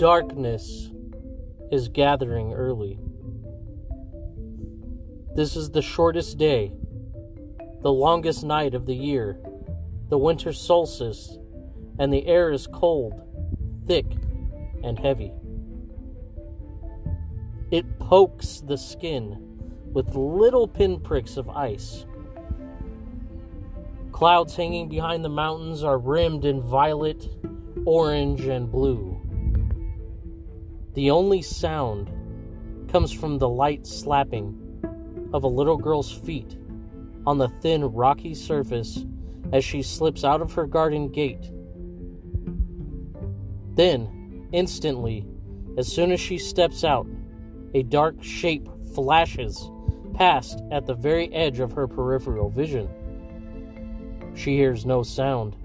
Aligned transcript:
Darkness 0.00 0.90
is 1.70 1.90
gathering 1.90 2.54
early. 2.54 2.98
This 5.36 5.56
is 5.56 5.72
the 5.72 5.82
shortest 5.82 6.38
day, 6.38 6.72
the 7.82 7.92
longest 7.92 8.42
night 8.42 8.72
of 8.72 8.86
the 8.86 8.94
year, 8.94 9.38
the 10.08 10.16
winter 10.16 10.54
solstice, 10.54 11.36
and 11.98 12.10
the 12.10 12.26
air 12.26 12.50
is 12.50 12.66
cold, 12.66 13.20
thick, 13.86 14.06
and 14.82 14.98
heavy. 14.98 15.34
It 17.70 17.98
pokes 17.98 18.62
the 18.66 18.78
skin 18.78 19.36
with 19.92 20.14
little 20.14 20.66
pinpricks 20.66 21.36
of 21.36 21.50
ice. 21.50 22.06
Clouds 24.12 24.56
hanging 24.56 24.88
behind 24.88 25.22
the 25.22 25.28
mountains 25.28 25.84
are 25.84 25.98
rimmed 25.98 26.46
in 26.46 26.62
violet, 26.62 27.28
orange, 27.84 28.46
and 28.46 28.70
blue. 28.70 29.09
The 30.94 31.10
only 31.10 31.42
sound 31.42 32.10
comes 32.90 33.12
from 33.12 33.38
the 33.38 33.48
light 33.48 33.86
slapping 33.86 34.56
of 35.32 35.44
a 35.44 35.48
little 35.48 35.76
girl's 35.76 36.10
feet 36.12 36.58
on 37.26 37.38
the 37.38 37.48
thin, 37.60 37.84
rocky 37.84 38.34
surface 38.34 39.04
as 39.52 39.64
she 39.64 39.82
slips 39.82 40.24
out 40.24 40.42
of 40.42 40.52
her 40.52 40.66
garden 40.66 41.08
gate. 41.08 41.50
Then, 43.74 44.48
instantly, 44.52 45.26
as 45.78 45.86
soon 45.86 46.10
as 46.10 46.18
she 46.18 46.38
steps 46.38 46.82
out, 46.82 47.06
a 47.74 47.84
dark 47.84 48.22
shape 48.22 48.68
flashes 48.94 49.70
past 50.14 50.60
at 50.72 50.86
the 50.86 50.94
very 50.94 51.32
edge 51.32 51.60
of 51.60 51.72
her 51.72 51.86
peripheral 51.86 52.50
vision. 52.50 52.88
She 54.34 54.56
hears 54.56 54.84
no 54.84 55.04
sound, 55.04 55.56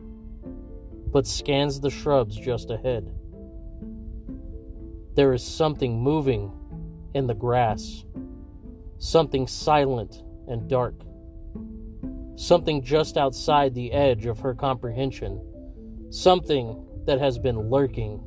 but 1.11 1.25
scans 1.25 1.79
the 1.79 1.89
shrubs 1.89 2.35
just 2.35 2.69
ahead. 2.69 3.14
There 5.15 5.31
is 5.31 5.43
something 5.43 6.01
moving 6.01 6.51
in 7.13 7.25
the 7.25 7.33
grass, 7.33 8.03
something 8.97 9.47
silent 9.47 10.21
and 10.49 10.69
dark, 10.69 10.95
something 12.35 12.83
just 12.83 13.15
outside 13.15 13.73
the 13.73 13.93
edge 13.93 14.25
of 14.25 14.39
her 14.39 14.53
comprehension, 14.53 15.41
something 16.09 16.85
that 17.05 17.19
has 17.19 17.39
been 17.39 17.69
lurking, 17.69 18.21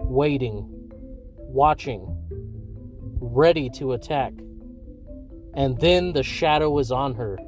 waiting, 0.00 0.90
watching, 1.36 2.06
ready 3.20 3.68
to 3.70 3.92
attack. 3.92 4.32
And 5.52 5.78
then 5.78 6.14
the 6.14 6.22
shadow 6.22 6.78
is 6.78 6.90
on 6.90 7.14
her. 7.16 7.38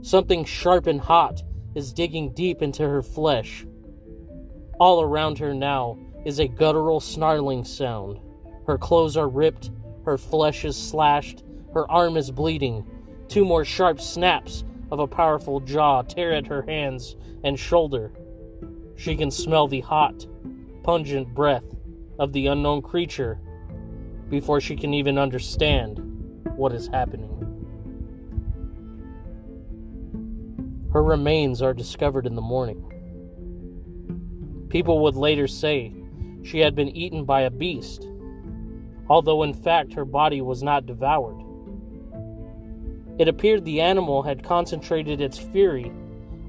Something 0.00 0.46
sharp 0.46 0.86
and 0.86 1.00
hot 1.00 1.42
is 1.74 1.92
digging 1.92 2.32
deep 2.32 2.62
into 2.62 2.88
her 2.88 3.02
flesh. 3.02 3.66
All 4.78 5.02
around 5.02 5.38
her 5.38 5.52
now 5.52 5.98
is 6.24 6.38
a 6.38 6.48
guttural 6.48 7.00
snarling 7.00 7.64
sound. 7.64 8.18
Her 8.66 8.78
clothes 8.78 9.16
are 9.16 9.28
ripped, 9.28 9.70
her 10.04 10.18
flesh 10.18 10.64
is 10.64 10.76
slashed, 10.76 11.44
her 11.74 11.90
arm 11.90 12.16
is 12.16 12.30
bleeding. 12.30 12.84
Two 13.28 13.44
more 13.44 13.64
sharp 13.64 14.00
snaps 14.00 14.64
of 14.90 14.98
a 14.98 15.06
powerful 15.06 15.60
jaw 15.60 16.02
tear 16.02 16.32
at 16.32 16.46
her 16.46 16.62
hands 16.62 17.16
and 17.44 17.58
shoulder. 17.58 18.12
She 18.96 19.16
can 19.16 19.30
smell 19.30 19.68
the 19.68 19.80
hot, 19.80 20.26
pungent 20.82 21.34
breath 21.34 21.64
of 22.18 22.32
the 22.32 22.48
unknown 22.48 22.82
creature 22.82 23.38
before 24.28 24.60
she 24.60 24.76
can 24.76 24.92
even 24.94 25.18
understand 25.18 25.98
what 26.56 26.72
is 26.72 26.88
happening. 26.88 27.36
Her 30.92 31.02
remains 31.02 31.62
are 31.62 31.72
discovered 31.72 32.26
in 32.26 32.34
the 32.34 32.42
morning. 32.42 32.86
People 34.70 35.00
would 35.04 35.16
later 35.16 35.46
say 35.46 35.92
she 36.42 36.60
had 36.60 36.74
been 36.74 36.88
eaten 36.88 37.24
by 37.24 37.42
a 37.42 37.50
beast, 37.50 38.08
although 39.08 39.42
in 39.42 39.54
fact 39.54 39.94
her 39.94 40.04
body 40.04 40.40
was 40.40 40.62
not 40.62 40.86
devoured. 40.86 41.36
It 43.18 43.28
appeared 43.28 43.64
the 43.64 43.80
animal 43.80 44.22
had 44.22 44.42
concentrated 44.42 45.20
its 45.20 45.38
fury 45.38 45.92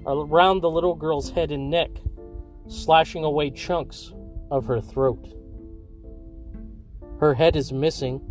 around 0.06 0.62
the 0.62 0.70
little 0.70 0.96
girl's 0.96 1.30
head 1.30 1.52
and 1.52 1.70
neck, 1.70 1.92
slashing 2.68 3.24
away 3.24 3.50
chunks 3.52 4.14
of 4.50 4.66
her 4.66 4.80
throat. 4.80 5.34
Her 7.20 7.34
head 7.34 7.56
is 7.56 7.72
missing, 7.72 8.22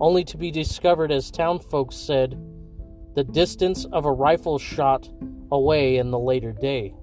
only 0.00 0.24
to 0.24 0.36
be 0.36 0.50
discovered, 0.50 1.10
as 1.10 1.30
town 1.30 1.58
folks 1.58 1.96
said, 1.96 2.40
the 3.14 3.24
distance 3.24 3.84
of 3.86 4.04
a 4.04 4.12
rifle 4.12 4.58
shot 4.58 5.08
away 5.50 5.96
in 5.96 6.10
the 6.10 6.18
later 6.18 6.52
day. 6.52 6.94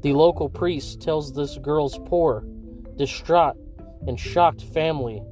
The 0.00 0.12
local 0.12 0.48
priest 0.48 1.00
tells 1.00 1.32
this 1.32 1.58
girl's 1.58 1.98
poor, 2.06 2.44
distraught, 2.96 3.56
and 4.06 4.18
shocked 4.18 4.62
family 4.62 5.22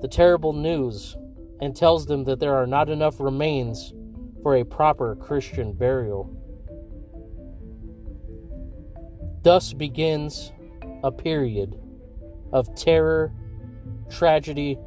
the 0.00 0.08
terrible 0.08 0.52
news 0.52 1.16
and 1.60 1.76
tells 1.76 2.06
them 2.06 2.24
that 2.24 2.40
there 2.40 2.54
are 2.54 2.66
not 2.66 2.88
enough 2.88 3.20
remains 3.20 3.92
for 4.42 4.56
a 4.56 4.64
proper 4.64 5.14
Christian 5.14 5.74
burial. 5.74 6.34
Thus 9.42 9.72
begins 9.72 10.52
a 11.04 11.12
period 11.12 11.78
of 12.52 12.74
terror, 12.74 13.32
tragedy, 14.10 14.78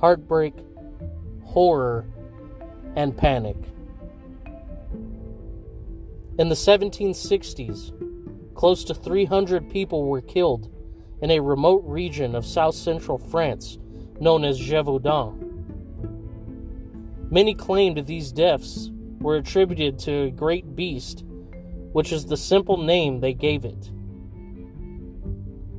heartbreak, 0.00 0.54
horror, 1.44 2.06
and 2.96 3.16
panic. 3.16 3.56
In 6.38 6.48
the 6.48 6.54
1760s, 6.54 8.09
close 8.60 8.84
to 8.84 8.92
300 8.92 9.70
people 9.70 10.04
were 10.04 10.20
killed 10.20 10.70
in 11.22 11.30
a 11.30 11.40
remote 11.40 11.82
region 11.86 12.34
of 12.34 12.44
south 12.44 12.74
central 12.74 13.16
France 13.16 13.78
known 14.20 14.44
as 14.44 14.60
Gévaudan. 14.60 15.32
Many 17.30 17.54
claimed 17.54 18.04
these 18.04 18.30
deaths 18.30 18.90
were 19.18 19.36
attributed 19.36 19.98
to 20.00 20.24
a 20.24 20.30
great 20.30 20.76
beast, 20.76 21.24
which 21.92 22.12
is 22.12 22.26
the 22.26 22.36
simple 22.36 22.76
name 22.76 23.20
they 23.20 23.32
gave 23.32 23.64
it. 23.64 23.90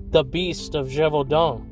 The 0.10 0.24
beast 0.24 0.74
of 0.74 0.88
Gévaudan 0.88 1.68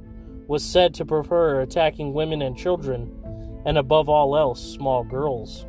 was 0.48 0.64
said 0.64 0.94
to 0.94 1.06
prefer 1.06 1.62
attacking 1.62 2.14
women 2.14 2.44
and 2.44 2.56
children, 2.56 3.64
and 3.66 3.80
above 3.80 4.10
all 4.10 4.38
else, 4.38 4.62
small 4.62 5.04
girls. 5.04 5.66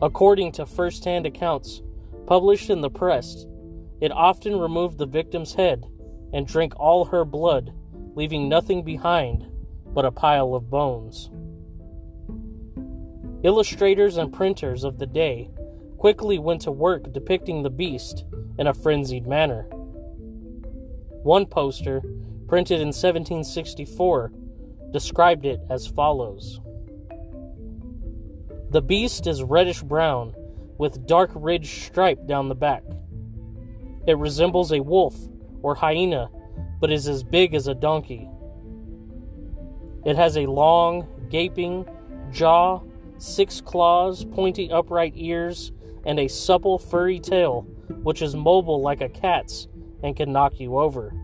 According 0.00 0.52
to 0.52 0.64
first 0.64 1.04
hand 1.04 1.26
accounts 1.26 1.82
published 2.26 2.70
in 2.70 2.80
the 2.80 2.90
press, 2.90 3.46
it 4.00 4.12
often 4.12 4.58
removed 4.58 4.98
the 4.98 5.06
victim's 5.06 5.54
head 5.54 5.84
and 6.32 6.46
drank 6.46 6.78
all 6.78 7.04
her 7.04 7.24
blood, 7.24 7.72
leaving 8.14 8.48
nothing 8.48 8.82
behind 8.82 9.46
but 9.94 10.04
a 10.04 10.10
pile 10.10 10.54
of 10.54 10.68
bones. 10.70 11.30
Illustrators 13.44 14.16
and 14.16 14.32
printers 14.32 14.84
of 14.84 14.98
the 14.98 15.06
day 15.06 15.50
quickly 15.98 16.38
went 16.38 16.62
to 16.62 16.72
work 16.72 17.12
depicting 17.12 17.62
the 17.62 17.70
beast 17.70 18.24
in 18.58 18.66
a 18.66 18.74
frenzied 18.74 19.26
manner. 19.26 19.62
One 21.22 21.46
poster, 21.46 22.02
printed 22.48 22.80
in 22.80 22.88
1764, 22.88 24.32
described 24.92 25.46
it 25.46 25.60
as 25.70 25.86
follows 25.86 26.60
The 28.70 28.82
beast 28.82 29.26
is 29.26 29.42
reddish 29.42 29.82
brown 29.82 30.34
with 30.78 31.06
dark 31.06 31.30
ridged 31.34 31.82
stripe 31.84 32.26
down 32.26 32.48
the 32.48 32.54
back. 32.54 32.82
It 34.06 34.18
resembles 34.18 34.72
a 34.72 34.80
wolf 34.80 35.16
or 35.62 35.74
hyena, 35.74 36.28
but 36.80 36.90
is 36.92 37.08
as 37.08 37.22
big 37.22 37.54
as 37.54 37.68
a 37.68 37.74
donkey. 37.74 38.28
It 40.04 40.16
has 40.16 40.36
a 40.36 40.46
long, 40.46 41.08
gaping 41.30 41.86
jaw, 42.30 42.80
six 43.18 43.60
claws, 43.60 44.24
pointy 44.24 44.70
upright 44.70 45.14
ears, 45.16 45.72
and 46.04 46.18
a 46.18 46.28
supple, 46.28 46.78
furry 46.78 47.20
tail, 47.20 47.62
which 48.02 48.20
is 48.20 48.36
mobile 48.36 48.82
like 48.82 49.00
a 49.00 49.08
cat's 49.08 49.68
and 50.02 50.14
can 50.14 50.32
knock 50.32 50.60
you 50.60 50.78
over. 50.78 51.14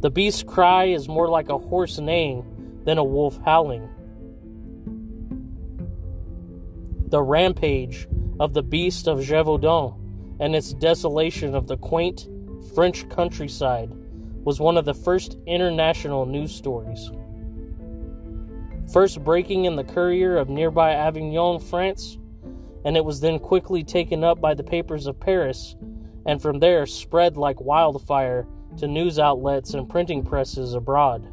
The 0.00 0.10
beast's 0.10 0.42
cry 0.42 0.84
is 0.84 1.08
more 1.08 1.28
like 1.28 1.48
a 1.48 1.58
horse 1.58 1.98
neighing 1.98 2.80
than 2.84 2.98
a 2.98 3.04
wolf 3.04 3.38
howling. 3.44 3.88
The 7.10 7.22
rampage 7.22 8.06
of 8.38 8.52
the 8.52 8.62
beast 8.62 9.08
of 9.08 9.20
Gévaudan 9.20 9.94
and 10.40 10.54
its 10.54 10.74
desolation 10.74 11.54
of 11.54 11.66
the 11.66 11.78
quaint 11.78 12.28
French 12.74 13.08
countryside 13.08 13.90
was 14.44 14.60
one 14.60 14.76
of 14.76 14.84
the 14.84 14.92
first 14.92 15.38
international 15.46 16.26
news 16.26 16.54
stories. 16.54 17.10
First 18.92 19.24
breaking 19.24 19.64
in 19.64 19.76
the 19.76 19.84
Courier 19.84 20.36
of 20.36 20.50
nearby 20.50 20.92
Avignon, 20.92 21.60
France, 21.60 22.18
and 22.84 22.94
it 22.94 23.06
was 23.06 23.20
then 23.20 23.38
quickly 23.38 23.84
taken 23.84 24.22
up 24.22 24.38
by 24.38 24.52
the 24.52 24.62
papers 24.62 25.06
of 25.06 25.18
Paris, 25.18 25.76
and 26.26 26.42
from 26.42 26.58
there 26.58 26.84
spread 26.84 27.38
like 27.38 27.58
wildfire 27.58 28.46
to 28.76 28.86
news 28.86 29.18
outlets 29.18 29.72
and 29.72 29.88
printing 29.88 30.24
presses 30.24 30.74
abroad. 30.74 31.26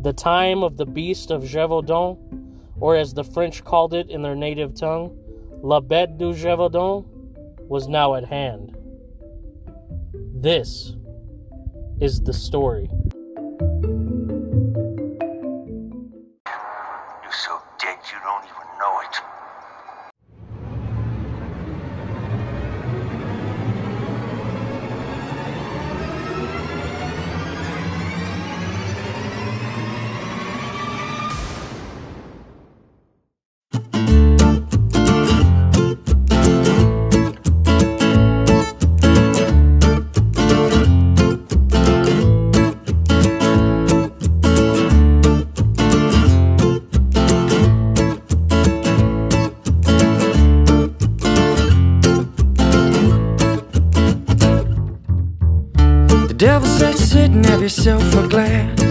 The 0.00 0.14
time 0.14 0.62
of 0.62 0.78
the 0.78 0.86
beast 0.86 1.30
of 1.30 1.42
Gévaudan, 1.42 2.51
or 2.82 2.96
as 2.96 3.14
the 3.14 3.22
French 3.22 3.62
called 3.62 3.94
it 3.94 4.10
in 4.10 4.22
their 4.22 4.34
native 4.34 4.74
tongue, 4.74 5.16
La 5.62 5.80
Bête 5.80 6.18
du 6.18 6.34
Gévaudan, 6.34 7.04
was 7.68 7.86
now 7.86 8.16
at 8.16 8.24
hand. 8.24 8.76
This 10.34 10.96
is 12.00 12.20
the 12.22 12.32
story. 12.32 12.90
Yourself 57.62 58.02
a 58.16 58.26
glass. 58.26 58.81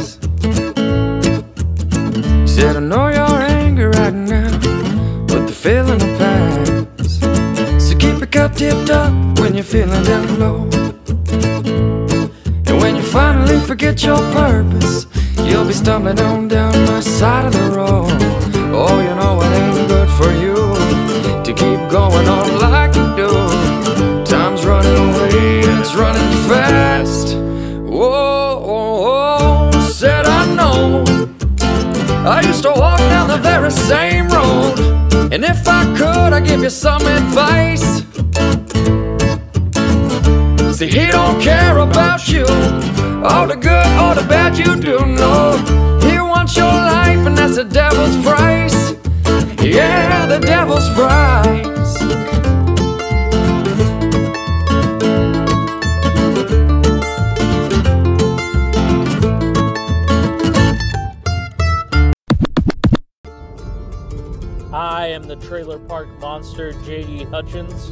Trailer 65.51 65.79
park 65.79 66.07
monster 66.21 66.71
JD 66.71 67.29
Hutchins, 67.29 67.89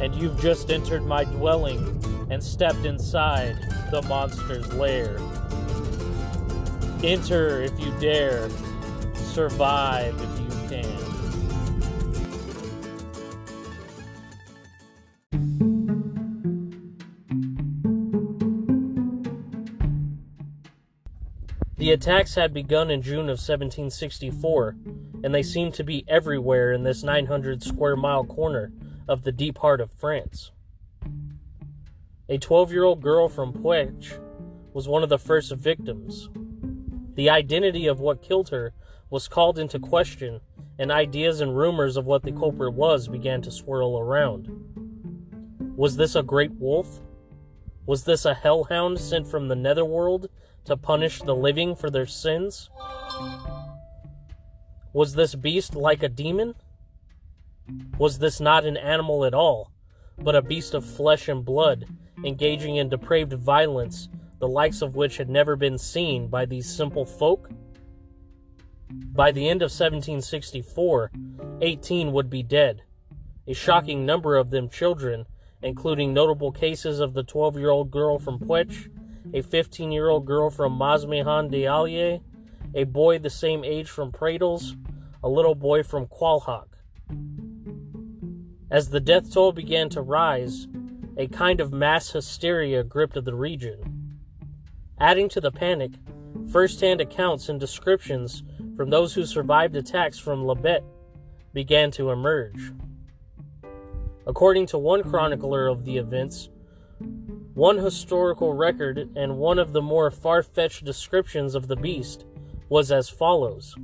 and 0.00 0.14
you've 0.14 0.40
just 0.40 0.70
entered 0.70 1.04
my 1.04 1.24
dwelling 1.24 2.00
and 2.30 2.40
stepped 2.40 2.84
inside 2.84 3.56
the 3.90 4.00
monster's 4.02 4.72
lair. 4.74 5.18
Enter 7.02 7.60
if 7.60 7.76
you 7.80 7.92
dare, 7.98 8.48
survive 9.16 10.14
if 10.14 10.40
you 10.40 10.43
attacks 21.94 22.34
had 22.34 22.52
begun 22.52 22.90
in 22.90 23.00
June 23.00 23.30
of 23.30 23.38
1764, 23.38 24.76
and 25.22 25.34
they 25.34 25.42
seemed 25.42 25.72
to 25.74 25.84
be 25.84 26.04
everywhere 26.06 26.72
in 26.72 26.82
this 26.82 27.02
900 27.02 27.62
square 27.62 27.96
mile 27.96 28.24
corner 28.24 28.72
of 29.08 29.22
the 29.22 29.32
deep 29.32 29.58
heart 29.58 29.80
of 29.80 29.90
France. 29.90 30.50
A 32.28 32.36
12 32.36 32.72
year 32.72 32.84
old 32.84 33.00
girl 33.00 33.28
from 33.28 33.52
Puech 33.52 34.18
was 34.72 34.88
one 34.88 35.02
of 35.02 35.08
the 35.08 35.18
first 35.18 35.52
victims. 35.52 36.28
The 37.14 37.30
identity 37.30 37.86
of 37.86 38.00
what 38.00 38.22
killed 38.22 38.48
her 38.48 38.72
was 39.08 39.28
called 39.28 39.58
into 39.58 39.78
question, 39.78 40.40
and 40.78 40.90
ideas 40.90 41.40
and 41.40 41.56
rumors 41.56 41.96
of 41.96 42.06
what 42.06 42.24
the 42.24 42.32
culprit 42.32 42.74
was 42.74 43.06
began 43.06 43.40
to 43.42 43.50
swirl 43.50 43.98
around. 43.98 44.48
Was 45.76 45.96
this 45.96 46.16
a 46.16 46.22
great 46.22 46.52
wolf? 46.52 47.00
Was 47.86 48.04
this 48.04 48.24
a 48.24 48.34
hellhound 48.34 48.98
sent 48.98 49.26
from 49.26 49.48
the 49.48 49.56
netherworld 49.56 50.28
to 50.64 50.76
punish 50.76 51.20
the 51.20 51.34
living 51.34 51.76
for 51.76 51.90
their 51.90 52.06
sins? 52.06 52.70
Was 54.94 55.14
this 55.14 55.34
beast 55.34 55.74
like 55.74 56.02
a 56.02 56.08
demon? 56.08 56.54
Was 57.98 58.18
this 58.18 58.40
not 58.40 58.64
an 58.64 58.76
animal 58.76 59.24
at 59.24 59.34
all, 59.34 59.70
but 60.18 60.34
a 60.34 60.42
beast 60.42 60.72
of 60.72 60.84
flesh 60.84 61.28
and 61.28 61.44
blood, 61.44 61.86
engaging 62.24 62.76
in 62.76 62.88
depraved 62.88 63.34
violence, 63.34 64.08
the 64.38 64.48
likes 64.48 64.80
of 64.80 64.96
which 64.96 65.18
had 65.18 65.28
never 65.28 65.56
been 65.56 65.76
seen 65.76 66.28
by 66.28 66.46
these 66.46 66.68
simple 66.68 67.04
folk? 67.04 67.50
By 68.90 69.30
the 69.30 69.48
end 69.48 69.60
of 69.60 69.66
1764, 69.66 71.10
18 71.60 72.12
would 72.12 72.30
be 72.30 72.42
dead, 72.42 72.82
a 73.46 73.52
shocking 73.52 74.06
number 74.06 74.36
of 74.36 74.50
them 74.50 74.68
children, 74.68 75.26
including 75.64 76.12
notable 76.12 76.52
cases 76.52 77.00
of 77.00 77.14
the 77.14 77.24
12 77.24 77.58
year 77.58 77.70
old 77.70 77.90
girl 77.90 78.18
from 78.18 78.38
Puech, 78.38 78.90
a 79.32 79.42
15 79.42 79.90
year 79.90 80.10
old 80.10 80.26
girl 80.26 80.50
from 80.50 80.78
Masmehan 80.78 81.50
de 81.50 81.66
Allier, 81.66 82.20
a 82.74 82.84
boy 82.84 83.18
the 83.18 83.30
same 83.30 83.64
age 83.64 83.88
from 83.88 84.12
Pradles, 84.12 84.76
a 85.22 85.28
little 85.28 85.54
boy 85.54 85.82
from 85.82 86.06
Qualhach. 86.06 86.68
As 88.70 88.90
the 88.90 89.00
death 89.00 89.32
toll 89.32 89.52
began 89.52 89.88
to 89.90 90.02
rise, 90.02 90.68
a 91.16 91.28
kind 91.28 91.60
of 91.60 91.72
mass 91.72 92.10
hysteria 92.10 92.84
gripped 92.84 93.24
the 93.24 93.34
region. 93.34 94.18
Adding 95.00 95.30
to 95.30 95.40
the 95.40 95.50
panic, 95.50 95.92
first 96.52 96.80
hand 96.80 97.00
accounts 97.00 97.48
and 97.48 97.58
descriptions 97.58 98.42
from 98.76 98.90
those 98.90 99.14
who 99.14 99.24
survived 99.24 99.76
attacks 99.76 100.18
from 100.18 100.44
La 100.44 100.54
Bête 100.54 100.84
began 101.54 101.90
to 101.92 102.10
emerge. 102.10 102.72
According 104.26 104.66
to 104.68 104.78
one 104.78 105.02
chronicler 105.02 105.66
of 105.66 105.84
the 105.84 105.98
events, 105.98 106.48
one 107.54 107.78
historical 107.78 108.54
record 108.54 109.10
and 109.16 109.36
one 109.36 109.58
of 109.58 109.72
the 109.72 109.82
more 109.82 110.10
far 110.10 110.42
fetched 110.42 110.84
descriptions 110.84 111.54
of 111.54 111.68
the 111.68 111.76
beast 111.76 112.24
was 112.70 112.90
as 112.90 113.10
follows 113.10 113.76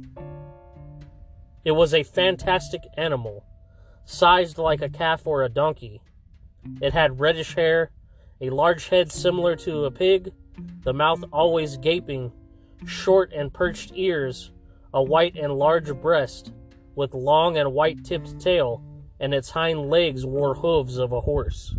It 1.65 1.73
was 1.73 1.93
a 1.93 2.03
fantastic 2.03 2.83
animal, 2.97 3.45
sized 4.07 4.57
like 4.57 4.81
a 4.81 4.89
calf 4.89 5.27
or 5.27 5.43
a 5.43 5.51
donkey. 5.51 6.01
It 6.81 6.95
had 6.95 7.21
reddish 7.21 7.55
hair, 7.55 7.91
a 8.41 8.49
large 8.49 8.89
head 8.89 9.13
similar 9.13 9.57
to 9.57 9.85
a 9.85 9.91
pig, 9.91 10.33
the 10.85 10.95
mouth 10.95 11.23
always 11.33 11.77
gaping, 11.77 12.33
short 12.87 13.31
and 13.35 13.53
perched 13.53 13.93
ears, 13.95 14.53
a 14.95 15.03
white 15.03 15.37
and 15.37 15.59
large 15.59 15.95
breast, 16.01 16.53
with 16.95 17.13
long 17.13 17.59
and 17.59 17.75
white 17.75 18.05
tipped 18.05 18.41
tail, 18.41 18.83
and 19.21 19.35
its 19.35 19.51
hind 19.51 19.91
legs 19.91 20.25
wore 20.25 20.55
hooves 20.55 20.97
of 20.97 21.13
a 21.13 21.21
horse. 21.21 21.75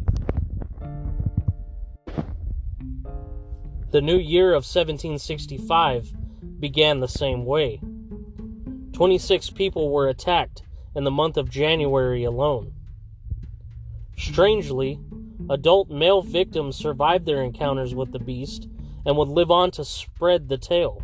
The 3.89 4.01
new 4.01 4.17
year 4.17 4.49
of 4.51 4.63
1765 4.63 6.13
began 6.59 6.99
the 6.99 7.07
same 7.07 7.43
way. 7.43 7.81
26 8.93 9.49
people 9.49 9.91
were 9.91 10.07
attacked 10.07 10.61
in 10.95 11.03
the 11.03 11.11
month 11.11 11.35
of 11.35 11.49
January 11.49 12.23
alone. 12.23 12.73
Strangely, 14.17 14.99
adult 15.49 15.89
male 15.89 16.21
victims 16.21 16.75
survived 16.75 17.25
their 17.25 17.41
encounters 17.41 17.95
with 17.95 18.11
the 18.11 18.19
beast 18.19 18.69
and 19.05 19.17
would 19.17 19.27
live 19.27 19.49
on 19.49 19.71
to 19.71 19.83
spread 19.83 20.47
the 20.47 20.57
tale. 20.57 21.01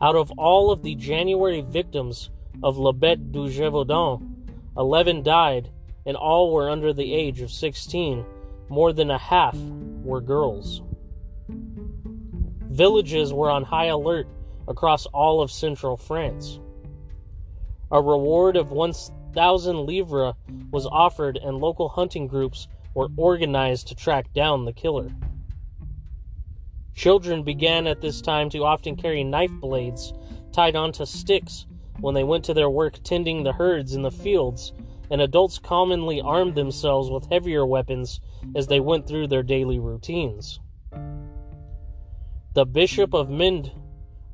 Out 0.00 0.16
of 0.16 0.32
all 0.32 0.70
of 0.70 0.82
the 0.82 0.94
January 0.94 1.60
victims 1.60 2.30
of 2.62 2.78
La 2.78 2.92
Bête 2.92 3.30
du 3.30 3.48
Gévaudan, 3.48 4.31
11 4.76 5.22
died, 5.22 5.70
and 6.06 6.16
all 6.16 6.52
were 6.52 6.70
under 6.70 6.92
the 6.92 7.14
age 7.14 7.40
of 7.40 7.50
16. 7.50 8.24
More 8.68 8.92
than 8.92 9.10
a 9.10 9.18
half 9.18 9.56
were 10.02 10.20
girls. 10.20 10.82
Villages 11.48 13.32
were 13.32 13.50
on 13.50 13.64
high 13.64 13.86
alert 13.86 14.26
across 14.66 15.06
all 15.06 15.42
of 15.42 15.50
central 15.50 15.96
France. 15.96 16.58
A 17.90 18.00
reward 18.00 18.56
of 18.56 18.72
1,000 18.72 19.84
livres 19.84 20.34
was 20.70 20.86
offered, 20.86 21.36
and 21.36 21.58
local 21.58 21.90
hunting 21.90 22.26
groups 22.26 22.68
were 22.94 23.08
organized 23.16 23.88
to 23.88 23.94
track 23.94 24.32
down 24.32 24.64
the 24.64 24.72
killer. 24.72 25.10
Children 26.94 27.42
began 27.42 27.86
at 27.86 28.00
this 28.00 28.20
time 28.20 28.48
to 28.50 28.64
often 28.64 28.96
carry 28.96 29.24
knife 29.24 29.52
blades 29.60 30.12
tied 30.52 30.76
onto 30.76 31.04
sticks 31.04 31.66
when 32.02 32.14
they 32.16 32.24
went 32.24 32.44
to 32.44 32.52
their 32.52 32.68
work 32.68 32.98
tending 33.04 33.44
the 33.44 33.52
herds 33.52 33.94
in 33.94 34.02
the 34.02 34.10
fields, 34.10 34.72
and 35.08 35.20
adults 35.20 35.60
commonly 35.60 36.20
armed 36.20 36.56
themselves 36.56 37.08
with 37.08 37.30
heavier 37.30 37.64
weapons 37.64 38.20
as 38.56 38.66
they 38.66 38.80
went 38.80 39.06
through 39.06 39.28
their 39.28 39.44
daily 39.44 39.78
routines. 39.78 40.58
The 42.54 42.66
Bishop 42.66 43.14
of 43.14 43.30
Mende 43.30 43.70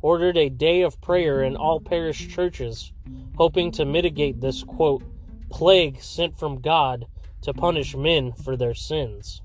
ordered 0.01 0.39
a 0.39 0.49
day 0.49 0.81
of 0.81 1.01
prayer 1.03 1.43
in 1.43 1.57
all 1.57 1.79
parish 1.79 2.29
churches, 2.35 2.91
hoping 3.37 3.71
to 3.73 3.85
mitigate 3.85 4.41
this 4.41 4.65
quote, 4.65 5.03
plague 5.51 6.01
sent 6.01 6.39
from 6.39 6.63
God 6.63 7.07
to 7.43 7.53
punish 7.53 7.95
men 7.95 8.33
for 8.33 8.57
their 8.57 8.75
sins. 8.75 9.43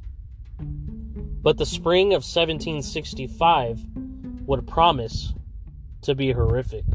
But 0.60 1.58
the 1.58 1.66
spring 1.66 2.14
of 2.14 2.24
1765 2.24 3.82
would 4.46 4.66
promise 4.66 5.34
to 6.04 6.16
be 6.16 6.32
horrific. 6.32 6.86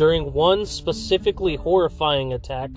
During 0.00 0.32
one 0.32 0.64
specifically 0.64 1.56
horrifying 1.56 2.32
attack, 2.32 2.70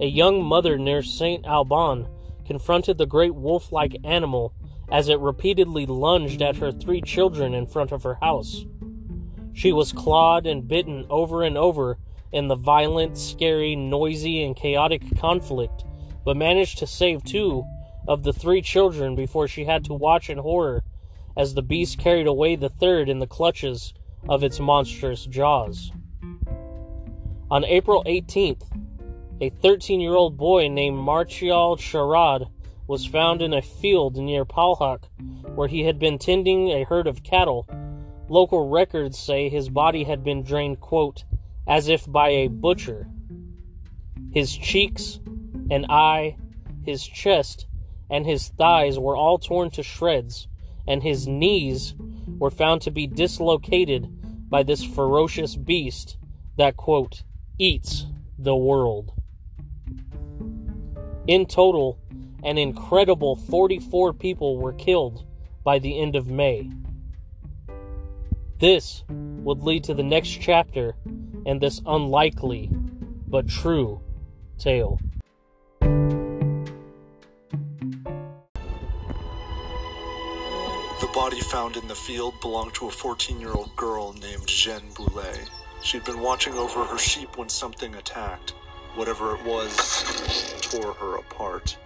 a 0.00 0.06
young 0.06 0.44
mother 0.44 0.76
near 0.76 1.02
St. 1.02 1.46
Alban 1.46 2.06
confronted 2.44 2.98
the 2.98 3.06
great 3.06 3.34
wolf 3.34 3.72
like 3.72 3.96
animal 4.04 4.52
as 4.92 5.08
it 5.08 5.18
repeatedly 5.18 5.86
lunged 5.86 6.42
at 6.42 6.56
her 6.56 6.70
three 6.70 7.00
children 7.00 7.54
in 7.54 7.66
front 7.66 7.90
of 7.90 8.02
her 8.02 8.16
house. 8.16 8.66
She 9.54 9.72
was 9.72 9.94
clawed 9.94 10.46
and 10.46 10.68
bitten 10.68 11.06
over 11.08 11.42
and 11.42 11.56
over 11.56 11.96
in 12.32 12.48
the 12.48 12.54
violent, 12.54 13.16
scary, 13.16 13.74
noisy, 13.74 14.44
and 14.44 14.54
chaotic 14.54 15.18
conflict, 15.18 15.86
but 16.22 16.36
managed 16.36 16.76
to 16.80 16.86
save 16.86 17.24
two 17.24 17.64
of 18.06 18.24
the 18.24 18.34
three 18.34 18.60
children 18.60 19.16
before 19.16 19.48
she 19.48 19.64
had 19.64 19.86
to 19.86 19.94
watch 19.94 20.28
in 20.28 20.36
horror 20.36 20.84
as 21.34 21.54
the 21.54 21.62
beast 21.62 21.96
carried 21.96 22.26
away 22.26 22.56
the 22.56 22.68
third 22.68 23.08
in 23.08 23.20
the 23.20 23.26
clutches 23.26 23.94
of 24.28 24.44
its 24.44 24.60
monstrous 24.60 25.24
jaws. 25.24 25.92
On 27.50 27.64
April 27.64 28.04
18th, 28.04 28.66
a 29.40 29.48
13 29.48 30.00
year 30.00 30.14
old 30.14 30.36
boy 30.36 30.68
named 30.68 30.98
Martial 30.98 31.78
Charad 31.78 32.46
was 32.86 33.06
found 33.06 33.40
in 33.40 33.54
a 33.54 33.62
field 33.62 34.18
near 34.18 34.44
Palhac 34.44 35.04
where 35.54 35.66
he 35.66 35.84
had 35.84 35.98
been 35.98 36.18
tending 36.18 36.68
a 36.68 36.84
herd 36.84 37.06
of 37.06 37.22
cattle. 37.22 37.66
Local 38.28 38.68
records 38.68 39.18
say 39.18 39.48
his 39.48 39.70
body 39.70 40.04
had 40.04 40.22
been 40.22 40.42
drained, 40.42 40.80
quote, 40.80 41.24
as 41.66 41.88
if 41.88 42.04
by 42.06 42.28
a 42.28 42.48
butcher. 42.48 43.08
His 44.30 44.54
cheeks, 44.54 45.18
an 45.70 45.86
eye, 45.88 46.36
his 46.84 47.02
chest, 47.06 47.66
and 48.10 48.26
his 48.26 48.48
thighs 48.48 48.98
were 48.98 49.16
all 49.16 49.38
torn 49.38 49.70
to 49.70 49.82
shreds, 49.82 50.48
and 50.86 51.02
his 51.02 51.26
knees 51.26 51.94
were 52.26 52.50
found 52.50 52.82
to 52.82 52.90
be 52.90 53.06
dislocated 53.06 54.06
by 54.50 54.62
this 54.62 54.84
ferocious 54.84 55.56
beast 55.56 56.18
that, 56.58 56.76
quote, 56.76 57.22
eats 57.58 58.06
the 58.38 58.56
world. 58.56 59.12
In 61.26 61.46
total, 61.46 61.98
an 62.42 62.56
incredible 62.56 63.36
44 63.36 64.12
people 64.12 64.58
were 64.58 64.72
killed 64.72 65.24
by 65.64 65.78
the 65.78 66.00
end 66.00 66.16
of 66.16 66.28
May. 66.28 66.70
This 68.58 69.04
would 69.08 69.60
lead 69.60 69.84
to 69.84 69.94
the 69.94 70.02
next 70.02 70.30
chapter 70.40 70.94
in 71.44 71.58
this 71.58 71.80
unlikely 71.86 72.70
but 73.26 73.48
true 73.48 74.00
tale. 74.58 74.98
The 81.00 81.06
body 81.14 81.40
found 81.40 81.76
in 81.76 81.86
the 81.88 81.94
field 81.94 82.34
belonged 82.40 82.74
to 82.74 82.88
a 82.88 82.90
14 82.90 83.40
year 83.40 83.52
old 83.52 83.74
girl 83.76 84.12
named 84.14 84.46
Jeanne 84.46 84.90
Boulet. 84.94 85.48
She'd 85.82 86.04
been 86.04 86.20
watching 86.20 86.54
over 86.54 86.84
her 86.84 86.98
sheep 86.98 87.36
when 87.36 87.48
something 87.48 87.94
attacked. 87.94 88.50
Whatever 88.94 89.34
it 89.34 89.44
was, 89.44 89.76
tore 90.60 90.92
her 90.94 91.16
apart. 91.16 91.76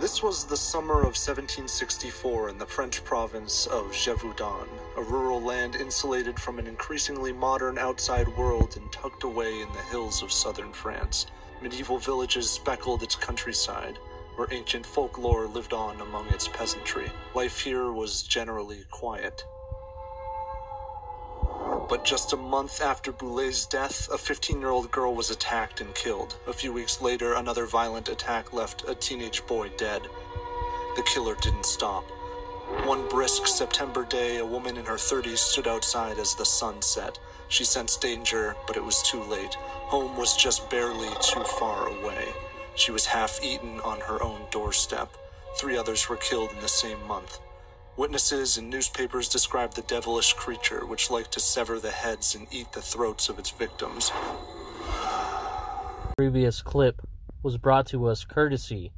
This 0.00 0.22
was 0.22 0.44
the 0.44 0.56
summer 0.56 1.00
of 1.00 1.14
1764 1.14 2.48
in 2.48 2.58
the 2.58 2.66
French 2.66 3.04
province 3.04 3.66
of 3.66 3.92
Gévaudan, 3.92 4.66
a 4.96 5.02
rural 5.02 5.40
land 5.40 5.76
insulated 5.76 6.40
from 6.40 6.58
an 6.58 6.66
increasingly 6.66 7.32
modern 7.32 7.78
outside 7.78 8.26
world 8.36 8.76
and 8.76 8.90
tucked 8.90 9.22
away 9.22 9.60
in 9.60 9.72
the 9.72 9.82
hills 9.90 10.22
of 10.22 10.32
southern 10.32 10.72
France. 10.72 11.26
Medieval 11.62 11.98
villages 11.98 12.50
speckled 12.50 13.02
its 13.02 13.14
countryside, 13.14 13.98
where 14.34 14.48
ancient 14.50 14.84
folklore 14.84 15.46
lived 15.46 15.72
on 15.72 16.00
among 16.00 16.26
its 16.28 16.48
peasantry. 16.48 17.10
Life 17.34 17.60
here 17.60 17.92
was 17.92 18.24
generally 18.24 18.84
quiet. 18.90 19.44
But 21.88 22.04
just 22.04 22.32
a 22.32 22.36
month 22.36 22.80
after 22.80 23.12
Boulet's 23.12 23.66
death, 23.66 24.08
a 24.10 24.16
15 24.16 24.60
year 24.60 24.70
old 24.70 24.90
girl 24.90 25.14
was 25.14 25.30
attacked 25.30 25.80
and 25.80 25.94
killed. 25.94 26.36
A 26.46 26.52
few 26.52 26.72
weeks 26.72 27.02
later, 27.02 27.34
another 27.34 27.66
violent 27.66 28.08
attack 28.08 28.52
left 28.52 28.88
a 28.88 28.94
teenage 28.94 29.46
boy 29.46 29.70
dead. 29.76 30.02
The 30.96 31.02
killer 31.02 31.34
didn't 31.40 31.66
stop. 31.66 32.04
One 32.84 33.06
brisk 33.08 33.46
September 33.46 34.04
day, 34.06 34.38
a 34.38 34.46
woman 34.46 34.78
in 34.78 34.86
her 34.86 34.94
30s 34.94 35.38
stood 35.38 35.68
outside 35.68 36.18
as 36.18 36.34
the 36.34 36.46
sun 36.46 36.80
set. 36.80 37.18
She 37.48 37.64
sensed 37.64 38.00
danger, 38.00 38.56
but 38.66 38.76
it 38.76 38.84
was 38.84 39.02
too 39.02 39.22
late. 39.22 39.54
Home 39.92 40.16
was 40.16 40.36
just 40.36 40.70
barely 40.70 41.10
too 41.20 41.44
far 41.58 41.88
away. 41.88 42.32
She 42.76 42.92
was 42.92 43.06
half 43.06 43.38
eaten 43.42 43.80
on 43.80 44.00
her 44.00 44.22
own 44.22 44.46
doorstep. 44.50 45.10
Three 45.58 45.76
others 45.76 46.08
were 46.08 46.16
killed 46.16 46.50
in 46.52 46.60
the 46.60 46.68
same 46.68 47.02
month. 47.06 47.38
Witnesses 47.96 48.58
and 48.58 48.68
newspapers 48.68 49.28
described 49.28 49.76
the 49.76 49.82
devilish 49.82 50.32
creature, 50.32 50.84
which 50.84 51.12
liked 51.12 51.30
to 51.30 51.38
sever 51.38 51.78
the 51.78 51.92
heads 51.92 52.34
and 52.34 52.48
eat 52.50 52.72
the 52.72 52.82
throats 52.82 53.28
of 53.28 53.38
its 53.38 53.50
victims. 53.50 54.10
Previous 56.16 56.60
clip 56.60 57.00
was 57.44 57.56
brought 57.56 57.86
to 57.86 58.06
us 58.06 58.24
courtesy 58.24 58.90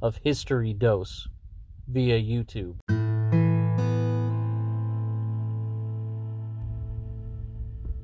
of 0.00 0.20
History 0.22 0.72
Dose 0.72 1.26
via 1.88 2.20
YouTube. 2.20 2.76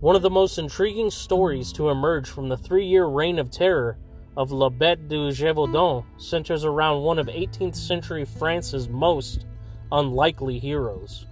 One 0.00 0.16
of 0.16 0.22
the 0.22 0.30
most 0.30 0.58
intriguing 0.58 1.10
stories 1.10 1.72
to 1.74 1.90
emerge 1.90 2.28
from 2.28 2.48
the 2.48 2.56
three 2.56 2.86
year 2.86 3.06
reign 3.06 3.38
of 3.38 3.52
terror 3.52 3.98
of 4.36 4.50
La 4.50 4.68
Bête 4.68 5.08
du 5.08 5.30
Gévaudan 5.30 6.04
centers 6.16 6.64
around 6.64 7.02
one 7.02 7.20
of 7.20 7.28
18th 7.28 7.76
century 7.76 8.24
France's 8.24 8.88
most 8.88 9.46
unlikely 9.92 10.58
heroes. 10.58 11.26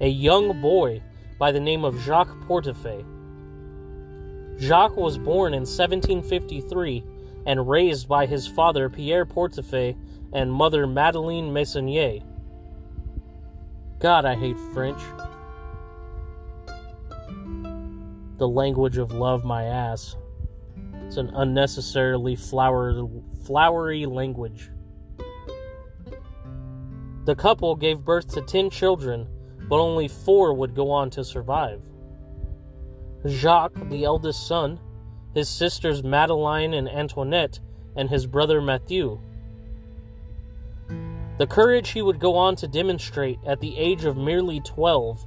A 0.00 0.08
young 0.08 0.60
boy 0.60 1.02
by 1.38 1.52
the 1.52 1.60
name 1.60 1.84
of 1.84 1.98
Jacques 2.00 2.36
Portefaix. 2.46 3.04
Jacques 4.58 4.96
was 4.96 5.18
born 5.18 5.54
in 5.54 5.60
1753 5.60 7.04
and 7.46 7.68
raised 7.68 8.08
by 8.08 8.26
his 8.26 8.46
father 8.46 8.88
Pierre 8.88 9.24
Portefaix 9.24 9.96
and 10.32 10.52
mother 10.52 10.86
Madeleine 10.86 11.52
Messonnier. 11.52 12.20
God, 13.98 14.24
I 14.24 14.34
hate 14.34 14.58
French. 14.74 15.00
The 18.36 18.48
language 18.48 18.98
of 18.98 19.12
love, 19.12 19.44
my 19.44 19.64
ass. 19.64 20.14
It's 21.06 21.16
an 21.16 21.30
unnecessarily 21.34 22.36
flower, 22.36 23.08
flowery 23.44 24.06
language. 24.06 24.70
The 27.28 27.36
couple 27.36 27.76
gave 27.76 28.06
birth 28.06 28.32
to 28.32 28.40
10 28.40 28.70
children, 28.70 29.28
but 29.68 29.80
only 29.80 30.08
four 30.08 30.54
would 30.54 30.74
go 30.74 30.90
on 30.90 31.10
to 31.10 31.22
survive. 31.22 31.82
Jacques, 33.26 33.90
the 33.90 34.04
eldest 34.04 34.46
son, 34.46 34.80
his 35.34 35.46
sisters 35.46 36.02
Madeleine 36.02 36.72
and 36.72 36.88
Antoinette, 36.88 37.60
and 37.96 38.08
his 38.08 38.26
brother 38.26 38.62
Mathieu. 38.62 39.20
The 41.36 41.46
courage 41.46 41.90
he 41.90 42.00
would 42.00 42.18
go 42.18 42.34
on 42.34 42.56
to 42.56 42.66
demonstrate 42.66 43.38
at 43.46 43.60
the 43.60 43.76
age 43.76 44.06
of 44.06 44.16
merely 44.16 44.60
12 44.60 45.26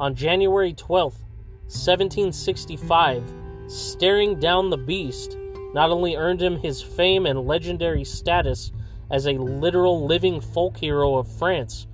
on 0.00 0.14
January 0.14 0.72
12, 0.72 1.12
1765, 1.12 3.34
staring 3.66 4.40
down 4.40 4.70
the 4.70 4.78
beast, 4.78 5.36
not 5.74 5.90
only 5.90 6.16
earned 6.16 6.40
him 6.40 6.56
his 6.56 6.80
fame 6.80 7.26
and 7.26 7.46
legendary 7.46 8.04
status 8.04 8.72
as 9.12 9.26
a 9.26 9.32
literal 9.32 10.06
living 10.06 10.40
folk 10.40 10.76
hero 10.78 11.16
of 11.16 11.30
France, 11.38 11.86